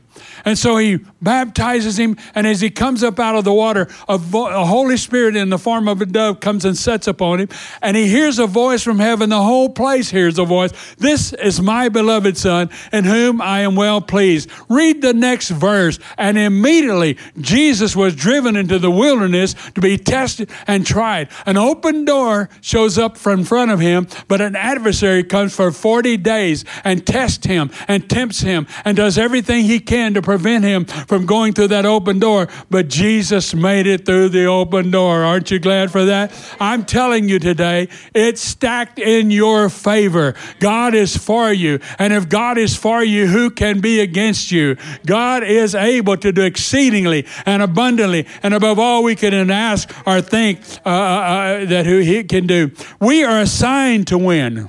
[0.51, 4.19] And so he baptizes him, and as he comes up out of the water, a,
[4.19, 7.49] vo- a, Holy Spirit in the form of a dove comes and sets upon him,
[7.81, 9.31] and he hears a voice from heaven.
[9.31, 10.73] The whole place hears a voice.
[10.97, 14.51] This is my beloved Son, in whom I am well pleased.
[14.69, 20.51] Read the next verse, and immediately Jesus was driven into the wilderness to be tested
[20.67, 21.29] and tried.
[21.47, 26.17] An open door shows up from front of him, but an adversary comes for 40
[26.17, 30.85] days and tests him and tempts him and does everything he can to prevent him
[30.85, 35.22] from going through that open door, but Jesus made it through the open door.
[35.22, 36.33] Aren't you glad for that?
[36.61, 40.35] I'm telling you today, it's stacked in your favor.
[40.59, 41.81] God is for you.
[41.98, 44.76] And if God is for you, who can be against you?
[45.07, 50.20] God is able to do exceedingly and abundantly and above all we can ask or
[50.20, 52.70] think uh, uh, uh, that who He can do.
[53.00, 54.68] We are assigned to win.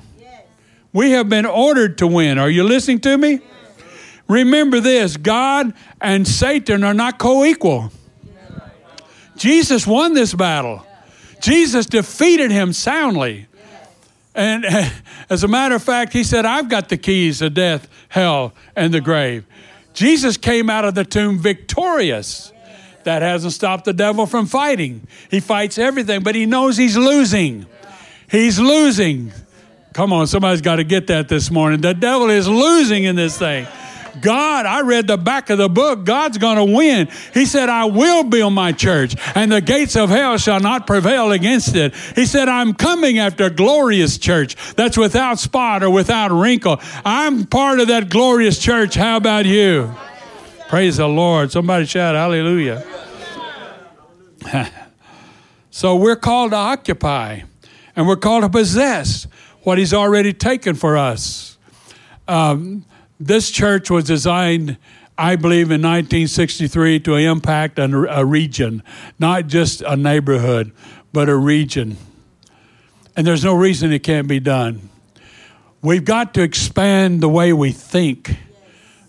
[0.92, 2.38] We have been ordered to win.
[2.38, 3.40] Are you listening to me?
[4.28, 7.90] Remember this God and Satan are not co equal.
[9.36, 10.86] Jesus won this battle,
[11.40, 13.46] Jesus defeated him soundly.
[14.34, 14.64] And
[15.30, 18.92] as a matter of fact, he said, I've got the keys of death, hell, and
[18.94, 19.44] the grave.
[19.94, 22.52] Jesus came out of the tomb victorious.
[23.04, 25.06] That hasn't stopped the devil from fighting.
[25.30, 27.66] He fights everything, but he knows he's losing.
[28.30, 29.32] He's losing.
[29.92, 31.80] Come on, somebody's got to get that this morning.
[31.80, 33.66] The devil is losing in this thing.
[34.20, 36.04] God, I read the back of the book.
[36.04, 37.08] God's going to win.
[37.32, 41.32] He said, I will build my church, and the gates of hell shall not prevail
[41.32, 41.94] against it.
[42.14, 46.80] He said, I'm coming after a glorious church that's without spot or without wrinkle.
[47.04, 48.94] I'm part of that glorious church.
[48.94, 49.94] How about you?
[50.68, 51.52] Praise the Lord.
[51.52, 52.84] Somebody shout hallelujah.
[55.70, 57.42] so we're called to occupy,
[57.94, 59.26] and we're called to possess
[59.62, 61.58] what He's already taken for us.
[62.26, 62.84] Um,
[63.26, 64.76] this church was designed,
[65.16, 68.82] I believe, in 1963 to impact a, region,
[69.18, 70.72] not just a neighborhood,
[71.12, 71.96] but a region.
[73.16, 74.88] And there's no reason it can't be done.
[75.82, 78.36] We've got to expand the way we think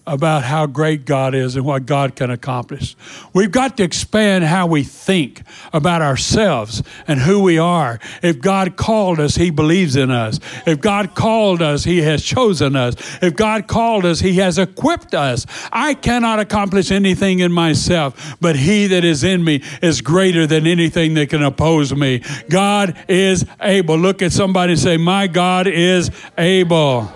[0.06, 2.96] about how great God is and what God can accomplish.
[3.34, 8.00] We've got to expand how we think about ourselves and who we are.
[8.22, 10.40] If God called us, He believes in us.
[10.66, 12.96] If God called us, He has chosen us.
[13.22, 15.46] If God called us, He has equipped us.
[15.72, 20.68] I cannot accomplish anything in myself, but He that is in me is greater than
[20.68, 22.22] anything that can oppose me.
[22.50, 23.98] God is able.
[23.98, 27.10] Look at somebody and say, My God is able.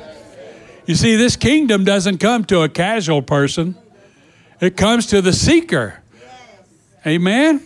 [0.87, 3.75] You see, this kingdom doesn't come to a casual person,
[4.59, 6.01] it comes to the seeker.
[7.05, 7.61] Amen?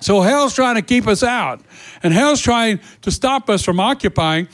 [0.00, 1.62] So hell's trying to keep us out,
[2.02, 4.48] and hell's trying to stop us from occupying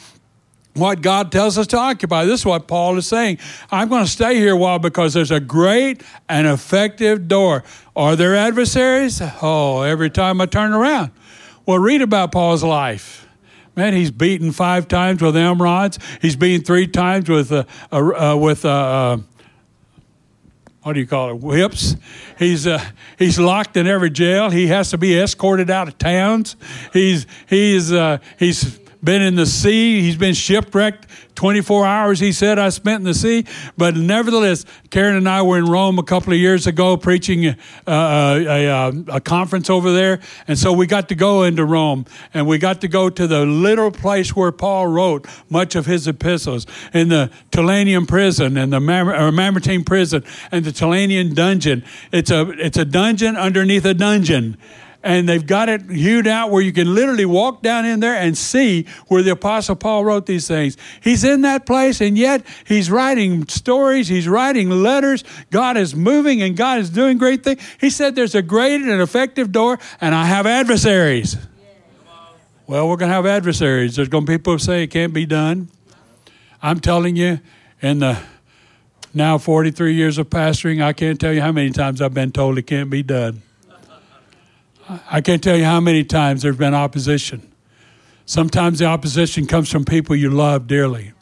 [0.75, 2.25] what God tells us to occupy.
[2.25, 3.38] This is what Paul is saying.
[3.71, 7.64] I'm going to stay here a while because there's a great and effective door.
[7.95, 9.21] Are there adversaries?
[9.42, 11.11] Oh, every time I turn around.
[11.66, 13.22] Well, read about Paul's life.
[13.75, 15.99] Man, he's beaten five times with M rods.
[16.21, 19.19] He's beaten three times with uh, uh, with uh, uh,
[20.83, 21.37] what do you call it?
[21.41, 21.97] Whips.
[22.39, 22.85] He's uh,
[23.19, 24.51] he's locked in every jail.
[24.51, 26.57] He has to be escorted out of towns.
[26.93, 30.01] He's he's uh, he's been in the sea.
[30.01, 33.45] He's been shipwrecked 24 hours, he said, I spent in the sea.
[33.77, 37.55] But nevertheless, Karen and I were in Rome a couple of years ago preaching uh,
[37.87, 40.21] a, a, a, conference over there.
[40.47, 43.47] And so we got to go into Rome and we got to go to the
[43.47, 48.81] little place where Paul wrote much of his epistles in the Tullianum prison and the
[48.81, 51.85] Mamertine prison and the Tullianum dungeon.
[52.12, 54.59] It's a, it's a dungeon underneath a dungeon
[55.03, 58.37] and they've got it hewed out where you can literally walk down in there and
[58.37, 60.77] see where the Apostle Paul wrote these things.
[61.01, 65.25] He's in that place, and yet he's writing stories, he's writing letters.
[65.51, 67.61] God is moving, and God is doing great things.
[67.81, 71.37] He said, There's a great and effective door, and I have adversaries.
[72.67, 73.97] Well, we're going to have adversaries.
[73.97, 75.69] There's going to be people who say it can't be done.
[76.62, 77.41] I'm telling you,
[77.83, 78.19] in the
[79.12, 82.57] now 43 years of pastoring, I can't tell you how many times I've been told
[82.57, 83.43] it can't be done.
[84.88, 87.53] I can't tell you how many times there's been opposition.
[88.27, 91.12] Sometimes the opposition comes from people you love dearly.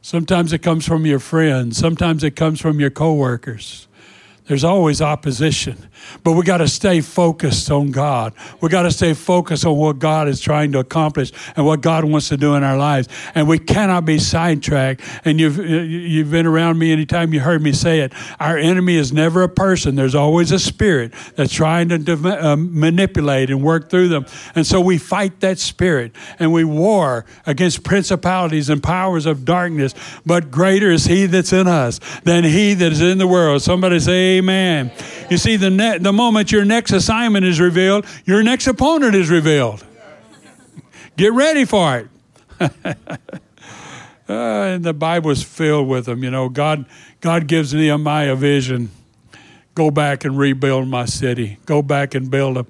[0.00, 1.76] Sometimes it comes from your friends.
[1.76, 3.86] Sometimes it comes from your coworkers.
[4.46, 5.78] There's always opposition,
[6.24, 8.32] but we got to stay focused on God.
[8.60, 12.04] We got to stay focused on what God is trying to accomplish and what God
[12.04, 13.08] wants to do in our lives.
[13.36, 15.00] And we cannot be sidetracked.
[15.24, 18.12] And you've you've been around me anytime you heard me say it.
[18.40, 19.94] Our enemy is never a person.
[19.94, 24.26] There's always a spirit that's trying to uh, manipulate and work through them.
[24.56, 29.94] And so we fight that spirit and we war against principalities and powers of darkness.
[30.26, 33.62] But greater is He that's in us than He that is in the world.
[33.62, 34.31] Somebody say.
[34.38, 34.90] Amen.
[35.30, 39.30] You see, the, ne- the moment your next assignment is revealed, your next opponent is
[39.30, 39.84] revealed.
[41.16, 42.08] Get ready for it.
[42.60, 42.94] uh,
[44.28, 46.24] and the Bible is filled with them.
[46.24, 46.86] You know, God,
[47.20, 48.90] God gives Nehemiah a vision.
[49.74, 51.58] Go back and rebuild my city.
[51.66, 52.66] Go back and build them.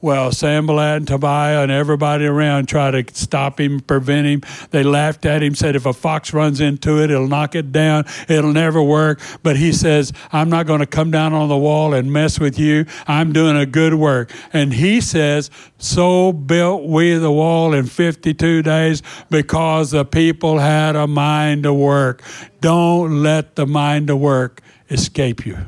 [0.00, 4.42] Well, Sanballat and Tobiah and everybody around tried to stop him, prevent him.
[4.70, 8.04] They laughed at him, said, if a fox runs into it, it'll knock it down.
[8.28, 9.20] It'll never work.
[9.42, 12.58] But he says, I'm not going to come down on the wall and mess with
[12.58, 12.84] you.
[13.06, 14.30] I'm doing a good work.
[14.52, 20.94] And he says, so built we the wall in 52 days because the people had
[20.94, 22.22] a mind to work.
[22.60, 25.58] Don't let the mind to work escape you.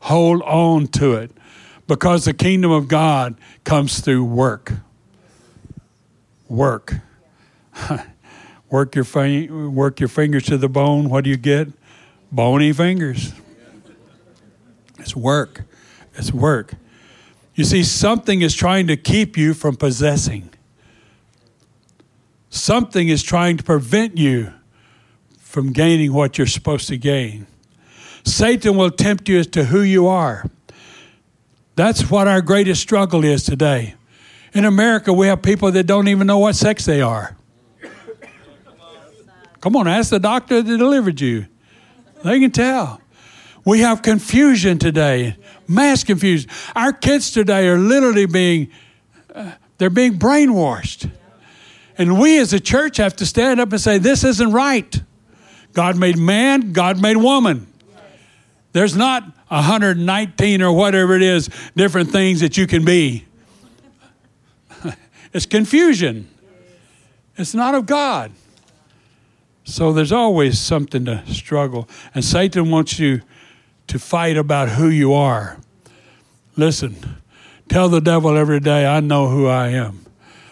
[0.00, 1.32] Hold on to it
[1.88, 4.72] because the kingdom of God comes through work.
[6.48, 6.94] Work.
[8.70, 11.08] work your work your fingers to the bone.
[11.08, 11.68] What do you get?
[12.30, 13.32] Bony fingers.
[14.98, 15.62] It's work.
[16.14, 16.74] It's work.
[17.54, 20.50] You see, something is trying to keep you from possessing.
[22.50, 24.52] Something is trying to prevent you
[25.38, 27.46] from gaining what you're supposed to gain.
[28.24, 30.48] Satan will tempt you as to who you are.
[31.78, 33.94] That's what our greatest struggle is today.
[34.52, 37.36] In America, we have people that don't even know what sex they are.
[39.60, 41.46] Come on, ask the doctor that delivered you.
[42.24, 43.00] They can tell.
[43.64, 45.36] We have confusion today,
[45.68, 46.50] mass confusion.
[46.74, 48.72] Our kids today are literally being,
[49.32, 51.08] uh, they're being brainwashed.
[51.96, 55.00] And we as a church have to stand up and say, this isn't right.
[55.74, 57.67] God made man, God made woman.
[58.78, 63.24] There's not 119 or whatever it is, different things that you can be.
[65.32, 66.28] it's confusion.
[67.36, 68.30] It's not of God.
[69.64, 71.88] So there's always something to struggle.
[72.14, 73.22] And Satan wants you
[73.88, 75.58] to fight about who you are.
[76.56, 76.94] Listen,
[77.68, 80.06] tell the devil every day, I know who I am.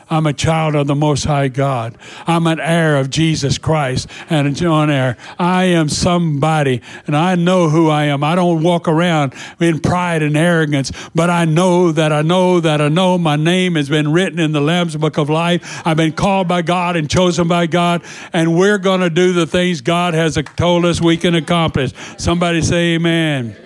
[0.08, 1.98] I'm a child of the Most High God.
[2.26, 5.16] I'm an heir of Jesus Christ and a joint heir.
[5.38, 8.22] I am somebody and I know who I am.
[8.22, 12.80] I don't walk around in pride and arrogance, but I know that I know that
[12.80, 15.82] I know my name has been written in the Lamb's Book of Life.
[15.84, 19.46] I've been called by God and chosen by God, and we're going to do the
[19.46, 21.92] things God has told us we can accomplish.
[22.16, 23.65] Somebody say, Amen.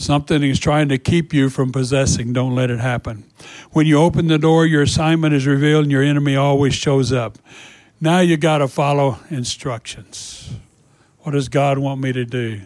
[0.00, 2.32] Something is trying to keep you from possessing.
[2.32, 3.24] Don't let it happen.
[3.72, 7.38] When you open the door, your assignment is revealed and your enemy always shows up.
[8.00, 10.54] Now you got to follow instructions.
[11.18, 12.62] What does God want me to do?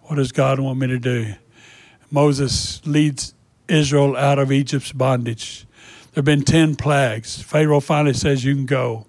[0.00, 1.34] What does God want me to do?
[2.10, 3.34] Moses leads
[3.68, 5.64] Israel out of Egypt's bondage.
[6.12, 7.40] There have been 10 plagues.
[7.40, 9.06] Pharaoh finally says, You can go.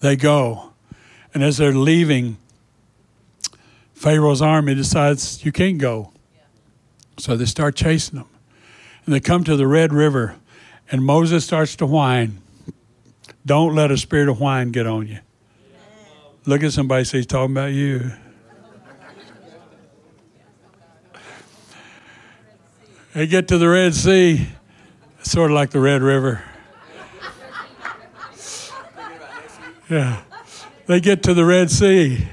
[0.00, 0.72] They go.
[1.32, 2.38] And as they're leaving,
[3.98, 6.12] Pharaoh's army decides you can't go.
[7.18, 8.28] So they start chasing them.
[9.04, 10.36] And they come to the Red River,
[10.88, 12.38] and Moses starts to whine.
[13.44, 15.18] Don't let a spirit of whine get on you.
[16.46, 18.12] Look at somebody say he's talking about you.
[23.14, 24.46] They get to the Red Sea,
[25.24, 26.44] sort of like the Red River.
[29.90, 30.22] Yeah.
[30.86, 32.28] They get to the Red Sea.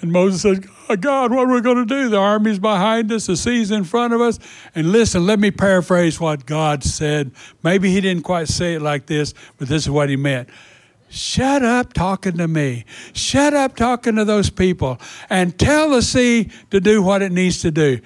[0.00, 2.08] And Moses said, oh, God, what are we going to do?
[2.08, 4.38] The army's behind us, the sea's in front of us.
[4.74, 7.32] And listen, let me paraphrase what God said.
[7.62, 10.48] Maybe he didn't quite say it like this, but this is what he meant.
[11.10, 12.84] Shut up talking to me.
[13.12, 17.60] Shut up talking to those people and tell the sea to do what it needs
[17.62, 18.00] to do.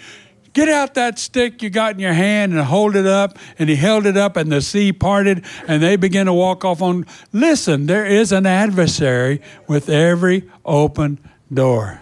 [0.52, 3.38] Get out that stick you got in your hand and hold it up.
[3.58, 6.82] And he held it up, and the sea parted, and they began to walk off
[6.82, 7.06] on.
[7.32, 11.18] Listen, there is an adversary with every open
[11.54, 12.00] door.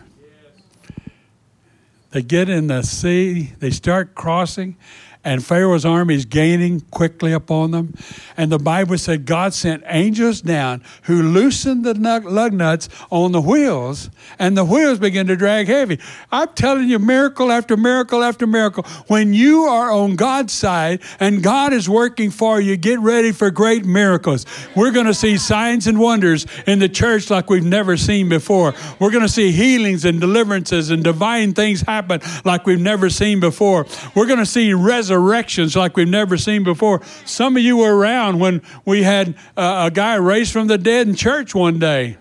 [2.10, 4.76] They get in the sea, they start crossing,
[5.22, 7.94] and Pharaoh's army is gaining quickly upon them.
[8.36, 13.40] And the Bible said God sent angels down who loosened the lug nuts on the
[13.40, 15.98] wheels, and the wheels began to drag heavy.
[16.32, 18.84] I'm telling you, miracle after miracle after miracle.
[19.08, 23.50] When you are on God's side and God is working for you, get ready for
[23.50, 24.46] great miracles.
[24.74, 28.74] We're going to see signs and wonders in the church like we've never seen before.
[28.98, 33.38] We're going to see healings and deliverances and divine things happen like we've never seen
[33.38, 33.86] before.
[34.14, 37.00] We're going to see resurrection resurrections like we've never seen before.
[37.24, 41.08] Some of you were around when we had uh, a guy raised from the dead
[41.08, 42.16] in church one day.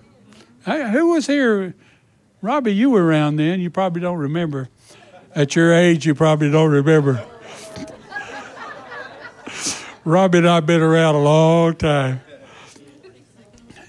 [0.66, 1.76] Who was here?
[2.42, 3.60] Robbie, you were around then.
[3.60, 4.70] You probably don't remember.
[5.36, 7.26] At your age, you probably don't remember.
[10.04, 12.22] Robbie and I have been around a long time.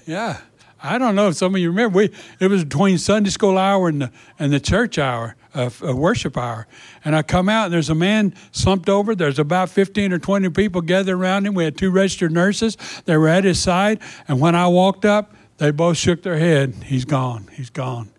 [0.05, 0.41] Yeah.
[0.83, 1.97] I don't know if some of you remember.
[1.97, 2.09] We,
[2.39, 6.37] it was between Sunday school hour and the, and the church hour a, a worship
[6.37, 6.67] hour.
[7.03, 9.15] And I come out, and there's a man slumped over.
[9.15, 11.53] There's about 15 or 20 people gathered around him.
[11.53, 12.77] We had two registered nurses.
[13.05, 13.99] They were at his side.
[14.27, 16.73] And when I walked up, they both shook their head.
[16.85, 17.47] He's gone.
[17.53, 18.09] He's gone.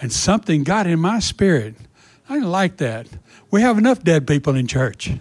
[0.00, 1.74] And something got in my spirit.
[2.28, 3.06] I didn't like that.
[3.50, 5.08] We have enough dead people in church.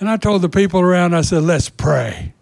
[0.00, 2.34] and I told the people around, I said, let's pray.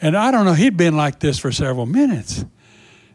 [0.00, 2.44] And I don't know, he'd been like this for several minutes.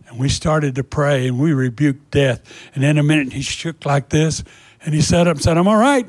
[0.10, 2.42] And we started to pray and we rebuked death.
[2.74, 4.44] And in a minute, he shook like this
[4.82, 6.06] and he sat up and said, I'm all right.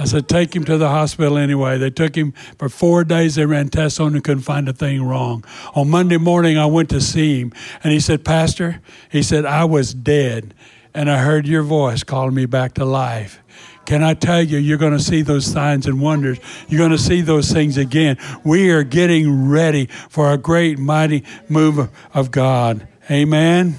[0.00, 1.76] I said, take him to the hospital anyway.
[1.76, 3.34] They took him for four days.
[3.34, 5.44] They ran tests on him and couldn't find a thing wrong.
[5.74, 8.80] On Monday morning, I went to see him and he said, Pastor,
[9.10, 10.54] he said, I was dead
[10.94, 13.40] and I heard your voice calling me back to life.
[13.88, 16.38] Can I tell you, you're going to see those signs and wonders.
[16.68, 18.18] You're going to see those things again.
[18.44, 22.86] We are getting ready for a great, mighty move of God.
[23.10, 23.76] Amen.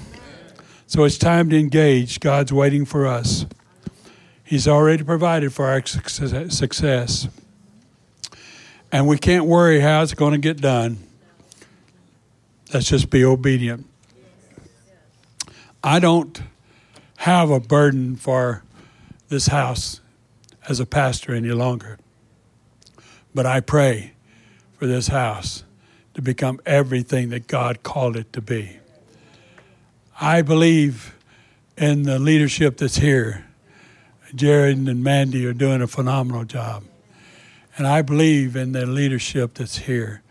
[0.88, 2.18] So it's time to engage.
[2.18, 3.46] God's waiting for us.
[4.42, 7.28] He's already provided for our success.
[8.90, 10.98] And we can't worry how it's going to get done.
[12.74, 13.86] Let's just be obedient.
[15.84, 16.42] I don't
[17.18, 18.64] have a burden for
[19.28, 19.99] this house
[20.70, 21.98] as a pastor any longer.
[23.34, 24.12] But I pray
[24.78, 25.64] for this house
[26.14, 28.78] to become everything that God called it to be.
[30.20, 31.16] I believe
[31.76, 33.46] in the leadership that's here.
[34.34, 36.84] Jared and Mandy are doing a phenomenal job.
[37.76, 40.22] And I believe in the leadership that's here.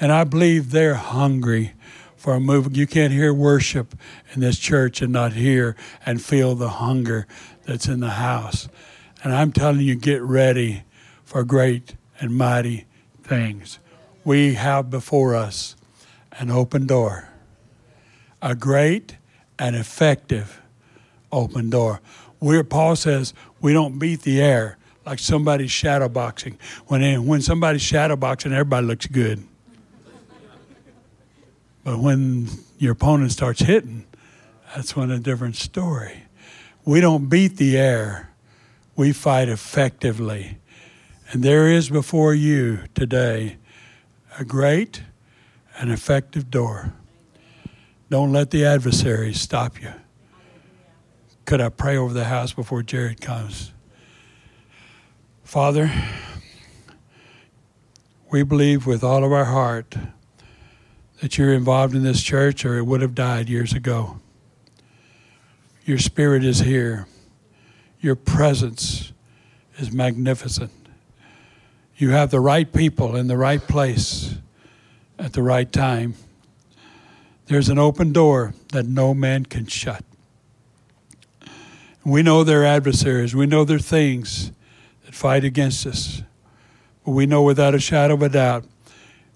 [0.00, 1.72] And I believe they're hungry
[2.16, 2.76] for a move.
[2.76, 3.94] You can't hear worship
[4.34, 7.26] in this church and not hear and feel the hunger
[7.64, 8.68] that's in the house.
[9.22, 10.84] And I'm telling you, get ready
[11.24, 12.86] for great and mighty
[13.22, 13.78] things.
[14.24, 15.76] We have before us
[16.32, 17.28] an open door,
[18.40, 19.16] a great
[19.58, 20.60] and effective
[21.32, 22.00] open door.
[22.38, 26.56] Where Paul says we don't beat the air like somebody's shadowboxing.
[26.86, 29.42] When when somebody's shadowboxing, everybody looks good.
[31.82, 32.48] But when
[32.78, 34.04] your opponent starts hitting,
[34.74, 36.24] that's when a different story.
[36.84, 38.27] We don't beat the air,
[38.98, 40.58] we fight effectively.
[41.30, 43.56] And there is before you today
[44.40, 45.04] a great
[45.78, 46.92] and effective door.
[48.10, 49.92] Don't let the adversary stop you.
[51.44, 53.72] Could I pray over the house before Jared comes?
[55.44, 55.92] Father,
[58.32, 59.96] we believe with all of our heart
[61.20, 64.18] that you're involved in this church or it would have died years ago.
[65.84, 67.06] Your spirit is here.
[68.00, 69.12] Your presence
[69.78, 70.70] is magnificent.
[71.96, 74.36] You have the right people in the right place
[75.18, 76.14] at the right time.
[77.46, 80.04] There's an open door that no man can shut.
[82.04, 83.34] We know their adversaries.
[83.34, 84.52] We know their things
[85.04, 86.22] that fight against us.
[87.04, 88.64] But we know without a shadow of a doubt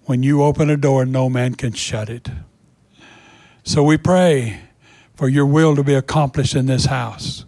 [0.05, 2.29] when you open a door, no man can shut it.
[3.65, 4.61] So we pray
[5.15, 7.45] for your will to be accomplished in this house.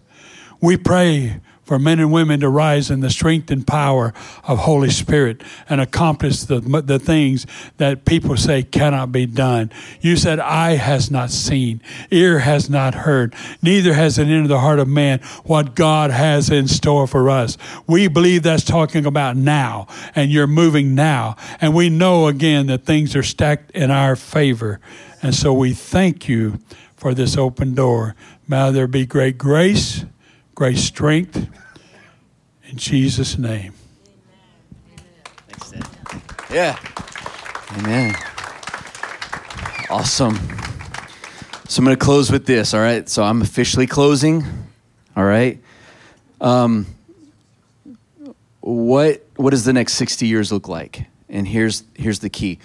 [0.65, 4.89] We pray for men and women to rise in the strength and power of Holy
[4.89, 7.45] Spirit and accomplish the, the things
[7.77, 9.71] that people say cannot be done.
[10.01, 14.59] You said, eye has not seen, ear has not heard, neither has it entered the
[14.59, 17.59] heart of man what God has in store for us.
[17.85, 19.85] We believe that's talking about now,
[20.15, 21.35] and you're moving now.
[21.61, 24.79] And we know again that things are stacked in our favor.
[25.21, 26.57] And so we thank you
[26.95, 28.15] for this open door.
[28.47, 30.05] May there be great grace
[30.55, 31.49] great strength.
[32.69, 33.73] In Jesus' name.
[36.49, 36.79] Yeah.
[37.77, 38.15] Amen.
[39.89, 40.35] Awesome.
[41.67, 43.07] So I'm going to close with this, all right?
[43.09, 44.45] So I'm officially closing,
[45.15, 45.59] all right?
[46.39, 46.85] Um,
[48.61, 51.05] what, what does the next 60 years look like?
[51.27, 52.59] And here's, here's the key.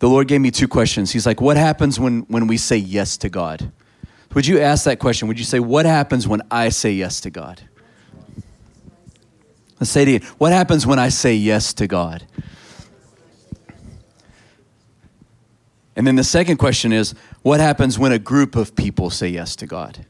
[0.00, 1.12] The Lord gave me two questions.
[1.12, 3.72] He's like, What happens when, when we say yes to God?
[4.34, 5.28] Would you ask that question?
[5.28, 7.62] Would you say, What happens when I say yes to God?
[9.80, 10.28] Let's say it again.
[10.38, 12.26] What happens when I say yes to God?
[15.96, 19.54] And then the second question is, What happens when a group of people say yes
[19.56, 20.04] to God?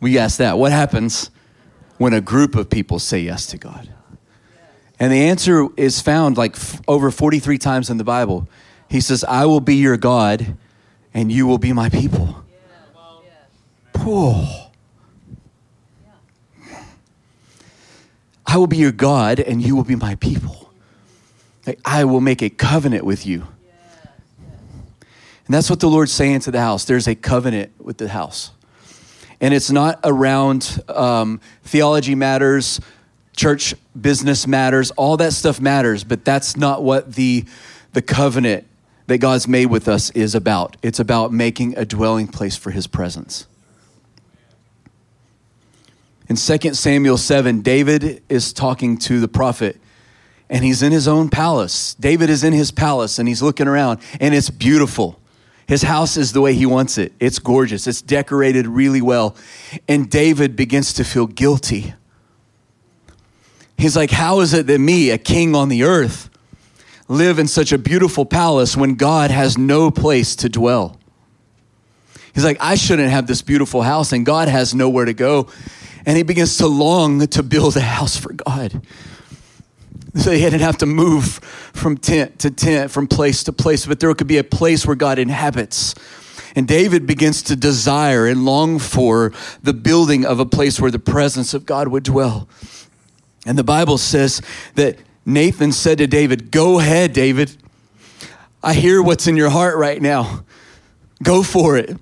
[0.00, 0.56] We ask that.
[0.56, 1.30] What happens
[1.98, 3.92] when a group of people say yes to God?
[4.98, 8.48] And the answer is found like f- over 43 times in the Bible.
[8.88, 10.56] He says, I will be your God
[11.12, 12.44] and you will be my people.
[18.46, 20.72] I will be your God and you will be my people.
[21.84, 23.46] I will make a covenant with you.
[25.46, 26.84] And that's what the Lord's saying to the house.
[26.84, 28.50] There's a covenant with the house.
[29.40, 32.80] And it's not around um, theology matters,
[33.36, 37.44] church business matters, all that stuff matters, but that's not what the,
[37.92, 38.66] the covenant
[39.06, 40.76] that God's made with us is about.
[40.82, 43.46] It's about making a dwelling place for his presence.
[46.30, 49.80] In 2 Samuel 7, David is talking to the prophet
[50.48, 51.94] and he's in his own palace.
[51.94, 55.18] David is in his palace and he's looking around and it's beautiful.
[55.66, 57.12] His house is the way he wants it.
[57.18, 57.88] It's gorgeous.
[57.88, 59.34] It's decorated really well.
[59.88, 61.94] And David begins to feel guilty.
[63.76, 66.30] He's like, How is it that me, a king on the earth,
[67.08, 70.96] live in such a beautiful palace when God has no place to dwell?
[72.32, 75.48] He's like, I shouldn't have this beautiful house, and God has nowhere to go
[76.06, 78.82] and he begins to long to build a house for God.
[80.14, 81.26] So he didn't have to move
[81.72, 84.96] from tent to tent, from place to place, but there could be a place where
[84.96, 85.94] God inhabits.
[86.56, 89.32] And David begins to desire and long for
[89.62, 92.48] the building of a place where the presence of God would dwell.
[93.46, 94.42] And the Bible says
[94.74, 97.56] that Nathan said to David, Go ahead, David.
[98.62, 100.44] I hear what's in your heart right now.
[101.22, 101.96] Go for it.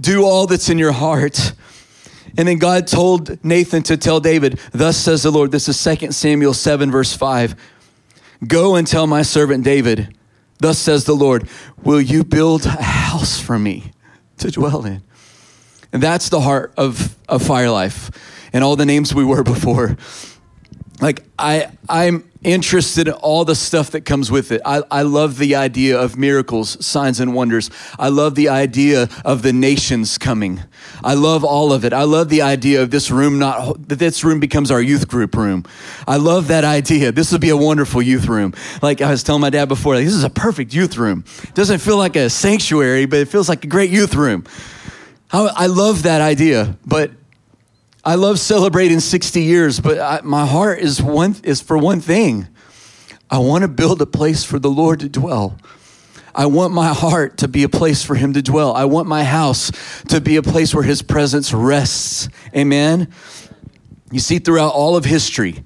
[0.00, 1.52] Do all that's in your heart.
[2.36, 5.52] And then God told Nathan to tell David, Thus says the Lord.
[5.52, 7.54] This is 2 Samuel 7, verse 5.
[8.46, 10.16] Go and tell my servant David,
[10.58, 11.48] Thus says the Lord,
[11.82, 13.92] Will you build a house for me
[14.38, 15.02] to dwell in?
[15.92, 18.10] And that's the heart of, of Fire Life
[18.52, 19.96] and all the names we were before.
[21.00, 24.60] Like, I, I'm interested in all the stuff that comes with it.
[24.64, 27.70] I, I love the idea of miracles, signs, and wonders.
[27.98, 30.62] I love the idea of the nations coming.
[31.02, 31.92] I love all of it.
[31.92, 35.34] I love the idea of this room not that this room becomes our youth group
[35.34, 35.64] room.
[36.06, 37.12] I love that idea.
[37.12, 38.54] This would be a wonderful youth room.
[38.82, 41.24] Like I was telling my dad before, like, this is a perfect youth room.
[41.42, 44.44] It doesn't feel like a sanctuary, but it feels like a great youth room.
[45.32, 47.10] I, I love that idea, but
[48.04, 52.46] I love celebrating 60 years, but I, my heart is one is for one thing.
[53.30, 55.56] I want to build a place for the Lord to dwell.
[56.34, 58.74] I want my heart to be a place for him to dwell.
[58.74, 59.70] I want my house
[60.08, 62.28] to be a place where his presence rests.
[62.54, 63.08] Amen.
[64.10, 65.64] You see throughout all of history,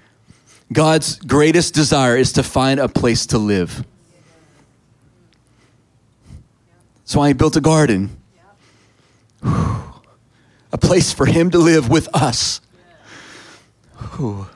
[0.73, 3.85] God's greatest desire is to find a place to live.
[6.99, 8.17] That's why he built a garden.
[9.43, 9.88] Whew
[10.73, 12.61] a place for him to live with us.
[14.17, 14.47] Whew.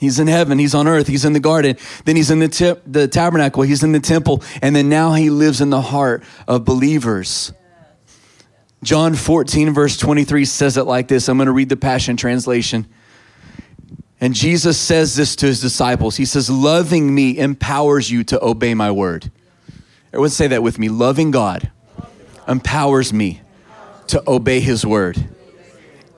[0.00, 2.74] He's in heaven, he's on earth, he's in the garden, then he's in the, t-
[2.86, 6.64] the tabernacle, he's in the temple, and then now he lives in the heart of
[6.64, 7.52] believers.
[8.84, 11.28] John 14, verse 23 says it like this.
[11.28, 12.86] I'm going to read the Passion Translation.
[14.20, 16.16] And Jesus says this to his disciples.
[16.16, 19.32] He says, Loving me empowers you to obey my word.
[20.08, 20.88] Everyone say that with me.
[20.88, 21.70] Loving God
[22.46, 23.42] empowers me
[24.08, 25.28] to obey his word.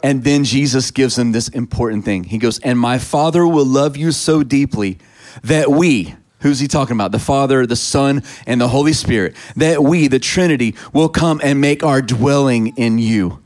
[0.02, 2.24] And then Jesus gives them this important thing.
[2.24, 4.98] He goes, And my Father will love you so deeply
[5.42, 7.12] that we, who's he talking about?
[7.12, 11.60] The Father, the Son, and the Holy Spirit, that we, the Trinity, will come and
[11.60, 13.42] make our dwelling in you.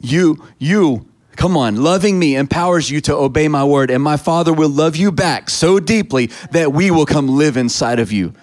[0.00, 4.52] You, you, come on, loving me empowers you to obey my word, and my Father
[4.52, 8.34] will love you back so deeply that we will come live inside of you.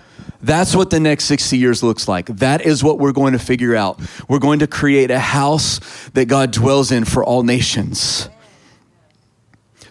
[0.44, 2.26] That's what the next 60 years looks like.
[2.28, 4.00] That is what we're going to figure out.
[4.28, 5.80] We're going to create a house
[6.10, 8.30] that God dwells in for all nations.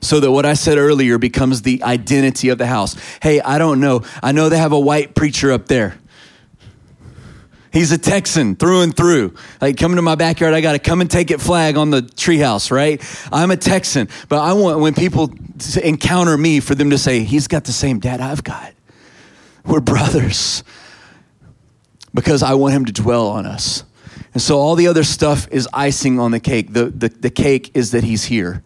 [0.03, 2.97] So that what I said earlier becomes the identity of the house.
[3.23, 4.03] Hey, I don't know.
[4.23, 5.97] I know they have a white preacher up there.
[7.73, 9.35] He's a Texan through and through.
[9.63, 12.03] Like coming to my backyard, I got to come and take it flag on the
[12.03, 13.01] treehouse, right?
[13.33, 15.33] I'm a Texan, but I want when people
[15.83, 18.75] encounter me for them to say, he's got the same dad I've got.
[19.65, 20.65] We're brothers
[22.15, 23.85] because I want him to dwell on us.
[24.35, 26.73] And so all the other stuff is icing on the cake.
[26.73, 28.63] The, the, the cake is that he's here,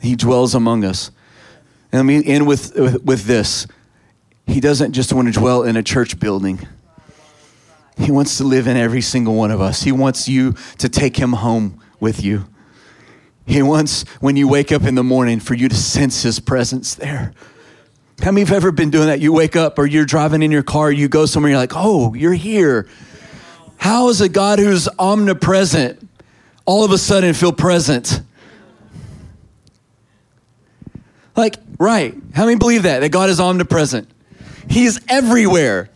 [0.00, 1.10] he dwells among us.
[1.92, 3.66] And let me end with, with, with this
[4.46, 6.66] He doesn't just want to dwell in a church building.
[7.96, 9.82] He wants to live in every single one of us.
[9.82, 12.46] He wants you to take him home with you.
[13.46, 16.94] He wants, when you wake up in the morning, for you to sense his presence
[16.94, 17.32] there.
[18.22, 19.20] How many of you have ever been doing that?
[19.20, 22.14] You wake up or you're driving in your car, you go somewhere, you're like, oh,
[22.14, 22.88] you're here.
[23.76, 26.08] How is a God who's omnipresent
[26.64, 28.22] all of a sudden feel present?
[31.36, 32.14] Like, right.
[32.32, 33.00] How many believe that?
[33.00, 34.08] That God is omnipresent?
[34.70, 35.90] He's everywhere.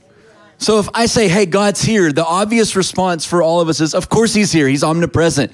[0.58, 3.94] So if I say, hey, God's here, the obvious response for all of us is,
[3.94, 4.66] of course he's here.
[4.66, 5.52] He's omnipresent.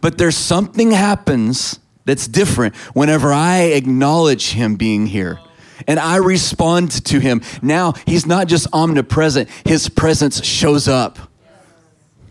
[0.00, 5.40] But there's something happens that's different whenever I acknowledge him being here
[5.86, 7.42] and I respond to him.
[7.62, 11.18] Now, he's not just omnipresent, his presence shows up.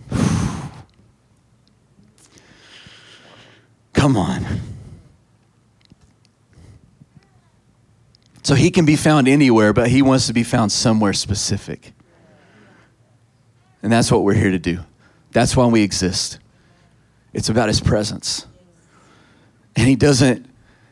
[3.93, 4.45] Come on.
[8.43, 11.93] So he can be found anywhere, but he wants to be found somewhere specific.
[13.81, 14.79] And that's what we're here to do.
[15.31, 16.39] That's why we exist.
[17.33, 18.45] It's about his presence.
[19.75, 20.47] And he doesn't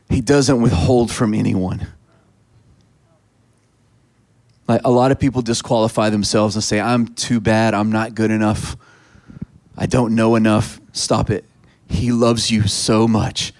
[0.09, 1.87] he doesn't withhold from anyone.
[4.67, 8.31] Like a lot of people disqualify themselves and say, I'm too bad, I'm not good
[8.31, 8.77] enough,
[9.77, 10.79] I don't know enough.
[10.93, 11.45] Stop it.
[11.89, 13.53] He loves you so much.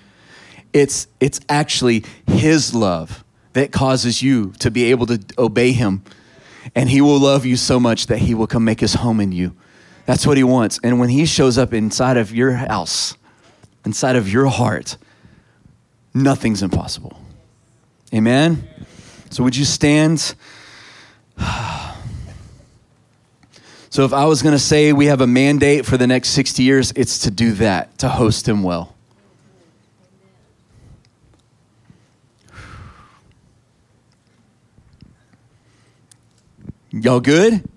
[0.74, 3.24] It's, it's actually His love
[3.54, 6.04] that causes you to be able to obey Him.
[6.76, 9.32] And He will love you so much that He will come make His home in
[9.32, 9.56] you.
[10.06, 10.80] That's what He wants.
[10.84, 13.16] And when He shows up inside of your house,
[13.86, 14.98] inside of your heart,
[16.14, 17.20] nothing's impossible.
[18.14, 18.68] Amen?
[19.30, 20.36] So, would you stand?
[23.92, 26.64] So if I was going to say we have a mandate for the next 60
[26.64, 28.96] years, it's to do that, to host him well.
[36.92, 37.70] Y'all good?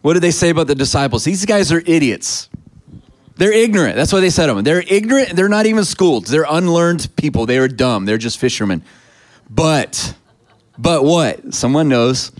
[0.00, 1.24] What did they say about the disciples?
[1.24, 2.48] These guys are idiots.
[3.36, 3.96] They're ignorant.
[3.96, 4.64] That's what they said of them.
[4.64, 5.36] They're ignorant.
[5.36, 6.24] They're not even schooled.
[6.24, 7.44] They're unlearned people.
[7.44, 8.06] They are dumb.
[8.06, 8.82] They're just fishermen.
[9.50, 10.14] But,
[10.78, 11.52] but what?
[11.52, 12.32] Someone knows.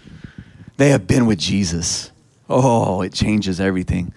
[0.77, 2.11] They have been with Jesus.
[2.49, 4.13] Oh, it changes everything.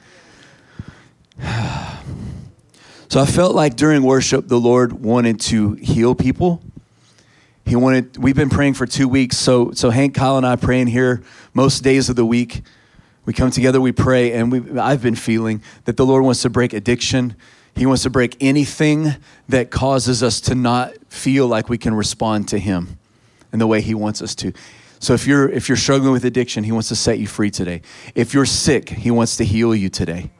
[3.08, 6.62] So I felt like during worship, the Lord wanted to heal people.
[7.66, 8.18] He wanted.
[8.18, 9.38] We've been praying for two weeks.
[9.38, 12.62] So so Hank, Kyle, and I praying here most days of the week.
[13.26, 16.50] We come together, we pray, and we, I've been feeling that the Lord wants to
[16.50, 17.36] break addiction.
[17.76, 19.16] He wants to break anything
[19.50, 23.00] that causes us to not feel like we can respond to Him
[23.52, 24.54] in the way He wants us to.
[25.06, 27.84] So if you're if you're struggling with addiction, He wants to set you free today.
[28.16, 30.32] If you're sick, He wants to heal you today.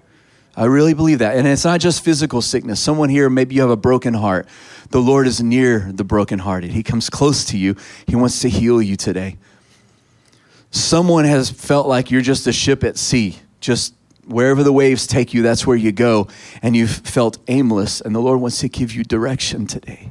[0.58, 1.38] I really believe that.
[1.38, 2.80] And it's not just physical sickness.
[2.80, 4.48] Someone here, maybe you have a broken heart.
[4.90, 6.72] The Lord is near the brokenhearted.
[6.72, 7.76] He comes close to you.
[8.08, 9.38] He wants to heal you today.
[10.72, 13.94] Someone has felt like you're just a ship at sea, just
[14.26, 16.28] wherever the waves take you, that's where you go.
[16.64, 20.10] And you've felt aimless, and the Lord wants to give you direction today.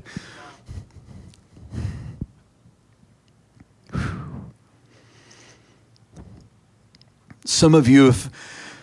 [7.45, 8.30] Some of you have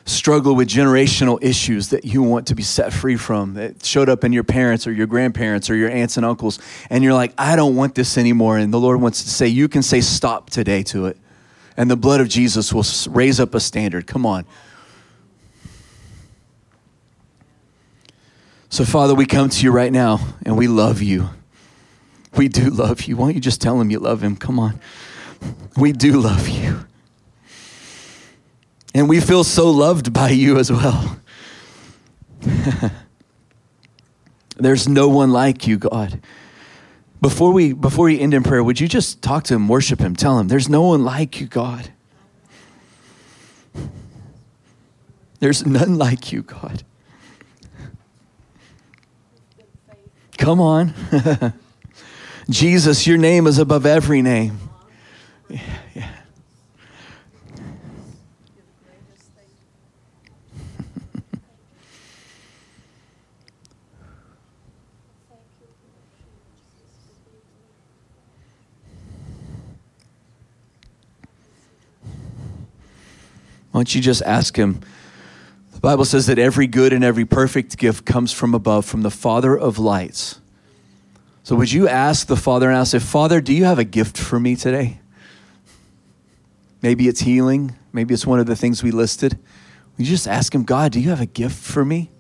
[0.06, 4.24] struggled with generational issues that you want to be set free from that showed up
[4.24, 6.58] in your parents or your grandparents or your aunts and uncles
[6.90, 9.70] and you're like i don't want this anymore and the lord wants to say you
[9.70, 11.16] can say stop today to it
[11.78, 14.08] and the blood of jesus will raise up a standard.
[14.08, 14.46] Come on.
[18.70, 21.30] So father we come to you right now and we love you.
[22.36, 23.18] We do love you.
[23.18, 24.38] Why don't you just tell him you love him?
[24.38, 24.80] Come on.
[25.76, 26.86] We do love you
[28.94, 31.20] and we feel so loved by you as well.
[34.58, 36.20] There's no one like you, God.
[37.22, 40.16] Before we before we end in prayer, would you just talk to him, worship him,
[40.16, 41.92] tell him, there's no one like you, God.
[45.40, 46.84] There's none like you, God.
[50.38, 50.94] Come on.
[52.50, 54.60] Jesus, your name is above every name.
[55.50, 55.60] Yeah,
[55.96, 56.21] yeah.
[73.72, 74.82] Why don't you just ask him?
[75.74, 79.12] The Bible says that every good and every perfect gift comes from above, from the
[79.12, 80.40] Father of lights.
[81.44, 84.40] So, would you ask the Father and ask, Father, do you have a gift for
[84.40, 85.00] me today?
[86.82, 87.76] Maybe it's healing.
[87.94, 89.38] Maybe it's one of the things we listed.
[89.98, 92.12] Would you just ask him, God, do you have a gift for me?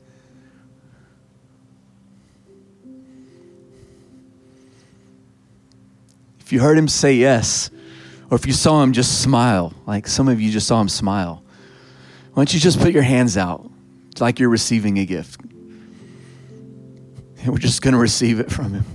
[6.40, 7.70] If you heard him say yes,
[8.30, 11.41] or if you saw him just smile, like some of you just saw him smile,
[12.34, 13.70] why don't you just put your hands out
[14.12, 15.42] it's like you're receiving a gift?
[15.42, 18.86] And we're just going to receive it from him.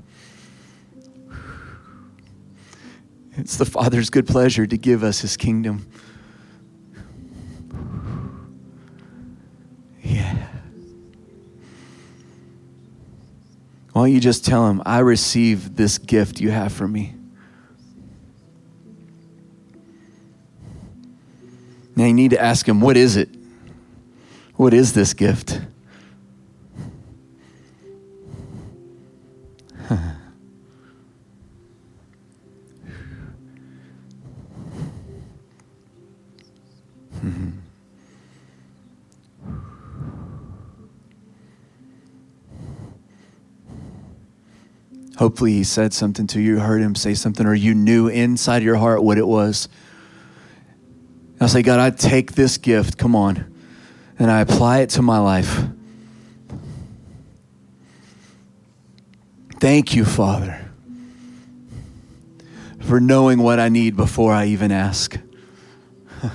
[3.37, 5.91] It's the Father's good pleasure to give us his kingdom.
[10.03, 10.47] Yeah.
[13.93, 17.15] Why don't you just tell him, I receive this gift you have for me?
[21.97, 23.30] Now you need to ask him, what is it?
[24.57, 25.61] What is this gift?
[45.16, 48.76] Hopefully, he said something to you, heard him say something, or you knew inside your
[48.76, 49.66] heart what it was.
[51.41, 53.53] I say, God, I take this gift, come on,
[54.18, 55.64] and I apply it to my life.
[59.59, 60.61] Thank you, Father,
[62.80, 65.18] for knowing what I need before I even ask.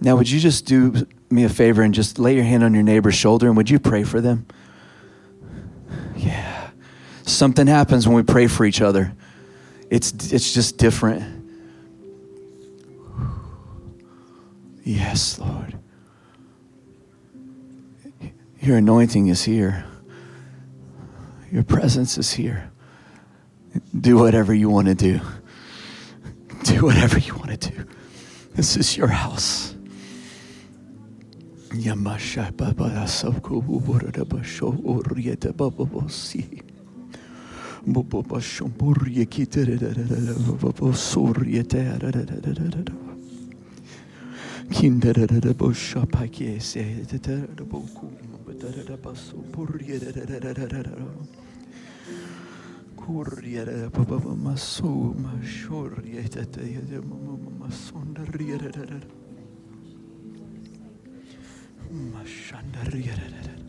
[0.00, 2.82] now, would you just do me a favor and just lay your hand on your
[2.82, 4.46] neighbor's shoulder and would you pray for them?
[7.32, 9.12] Something happens when we pray for each other.
[9.90, 11.22] It's, it's just different.
[14.84, 15.78] Yes, Lord.
[18.60, 19.84] Your anointing is here.
[21.50, 22.70] Your presence is here.
[23.98, 25.20] Do whatever you want to do.
[26.64, 27.86] Do whatever you want to do.
[28.54, 29.74] This is your house.
[35.02, 35.84] Kurriere baba
[37.86, 39.46] baba şambur yeki
[40.62, 41.98] baba sur yete
[44.72, 46.84] kinderere boşa pakese
[47.70, 48.06] boku
[48.62, 50.12] derere basu bur yere
[52.96, 56.40] kur yere baba masu maşur yete
[56.74, 56.98] yete
[57.60, 58.70] masundar yere
[62.12, 63.61] maşandar yere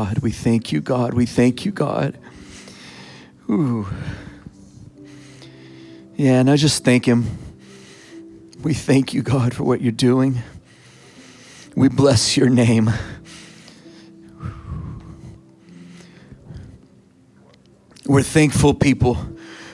[0.00, 0.20] God.
[0.20, 1.12] We thank you, God.
[1.12, 2.16] We thank you, God.
[3.50, 3.86] Ooh.
[6.16, 7.26] Yeah, and I just thank Him.
[8.62, 10.38] We thank you, God, for what you're doing.
[11.76, 12.90] We bless your name.
[18.06, 19.18] We're thankful, people.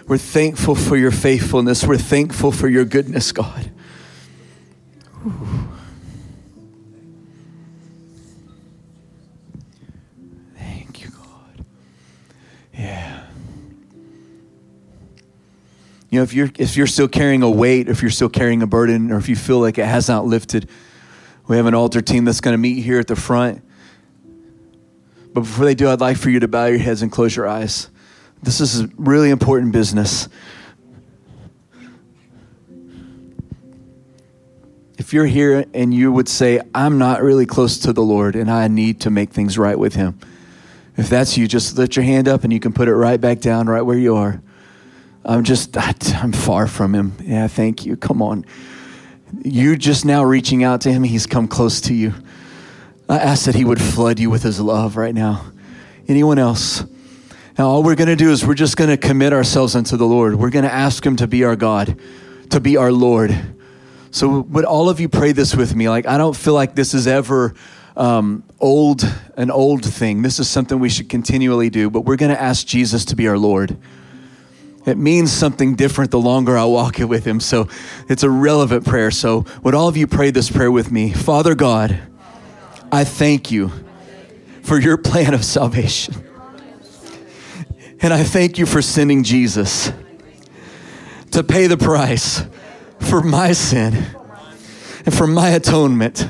[0.09, 1.85] We're thankful for your faithfulness.
[1.85, 3.71] We're thankful for your goodness, God.
[5.25, 5.56] Ooh.
[16.17, 19.13] Know, if you're if you're still carrying a weight, if you're still carrying a burden,
[19.13, 20.69] or if you feel like it has not lifted,
[21.47, 23.63] we have an altar team that's going to meet here at the front.
[25.33, 27.47] But before they do, I'd like for you to bow your heads and close your
[27.47, 27.91] eyes.
[28.43, 30.29] This is really important business.
[34.99, 38.51] If you're here and you would say, I'm not really close to the Lord and
[38.51, 40.19] I need to make things right with Him,
[40.97, 43.41] if that's you, just lift your hand up and you can put it right back
[43.41, 44.41] down right where you are.
[45.27, 47.17] I'm just, I'm far from Him.
[47.21, 47.97] Yeah, thank you.
[47.97, 48.47] Come on.
[49.43, 52.15] You just now reaching out to Him, He's come close to you.
[53.09, 55.53] I ask that He would flood you with His love right now.
[56.09, 56.85] Anyone else?
[57.59, 60.07] Now, all we're going to do is we're just going to commit ourselves unto the
[60.07, 60.37] Lord.
[60.37, 61.99] We're going to ask Him to be our God,
[62.51, 63.37] to be our Lord.
[64.13, 65.89] So, would all of you pray this with me?
[65.89, 67.55] Like, I don't feel like this is ever
[67.97, 69.03] um, old,
[69.37, 70.23] an old thing.
[70.23, 73.27] This is something we should continually do, but we're going to ask Jesus to be
[73.27, 73.77] our Lord.
[74.87, 77.41] It means something different the longer I walk it with Him.
[77.41, 77.69] So,
[78.09, 79.11] it's a relevant prayer.
[79.11, 81.13] So, would all of you pray this prayer with me?
[81.13, 82.01] Father God,
[82.93, 83.73] I thank you
[84.63, 86.15] for your plan of salvation.
[88.01, 89.91] And I thank you for sending Jesus
[91.33, 92.45] to pay the price
[93.01, 94.07] for my sin
[95.05, 96.29] and for my atonement.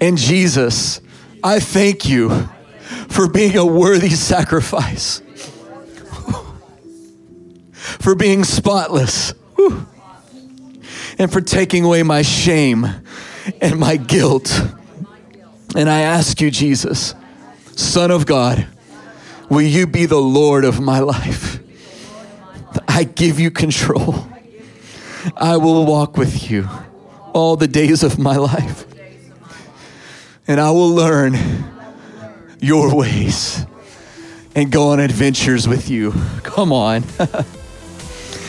[0.00, 1.00] And Jesus,
[1.42, 2.48] I thank you
[3.08, 5.20] for being a worthy sacrifice,
[8.00, 9.34] for being spotless,
[11.18, 12.86] and for taking away my shame
[13.60, 14.62] and my guilt.
[15.74, 17.14] And I ask you, Jesus,
[17.74, 18.66] Son of God,
[19.52, 21.60] Will you be the Lord of my life?
[22.88, 24.26] I give you control.
[25.36, 26.66] I will walk with you
[27.34, 28.86] all the days of my life.
[30.48, 31.36] And I will learn
[32.60, 33.66] your ways
[34.54, 36.14] and go on adventures with you.
[36.44, 37.04] Come on.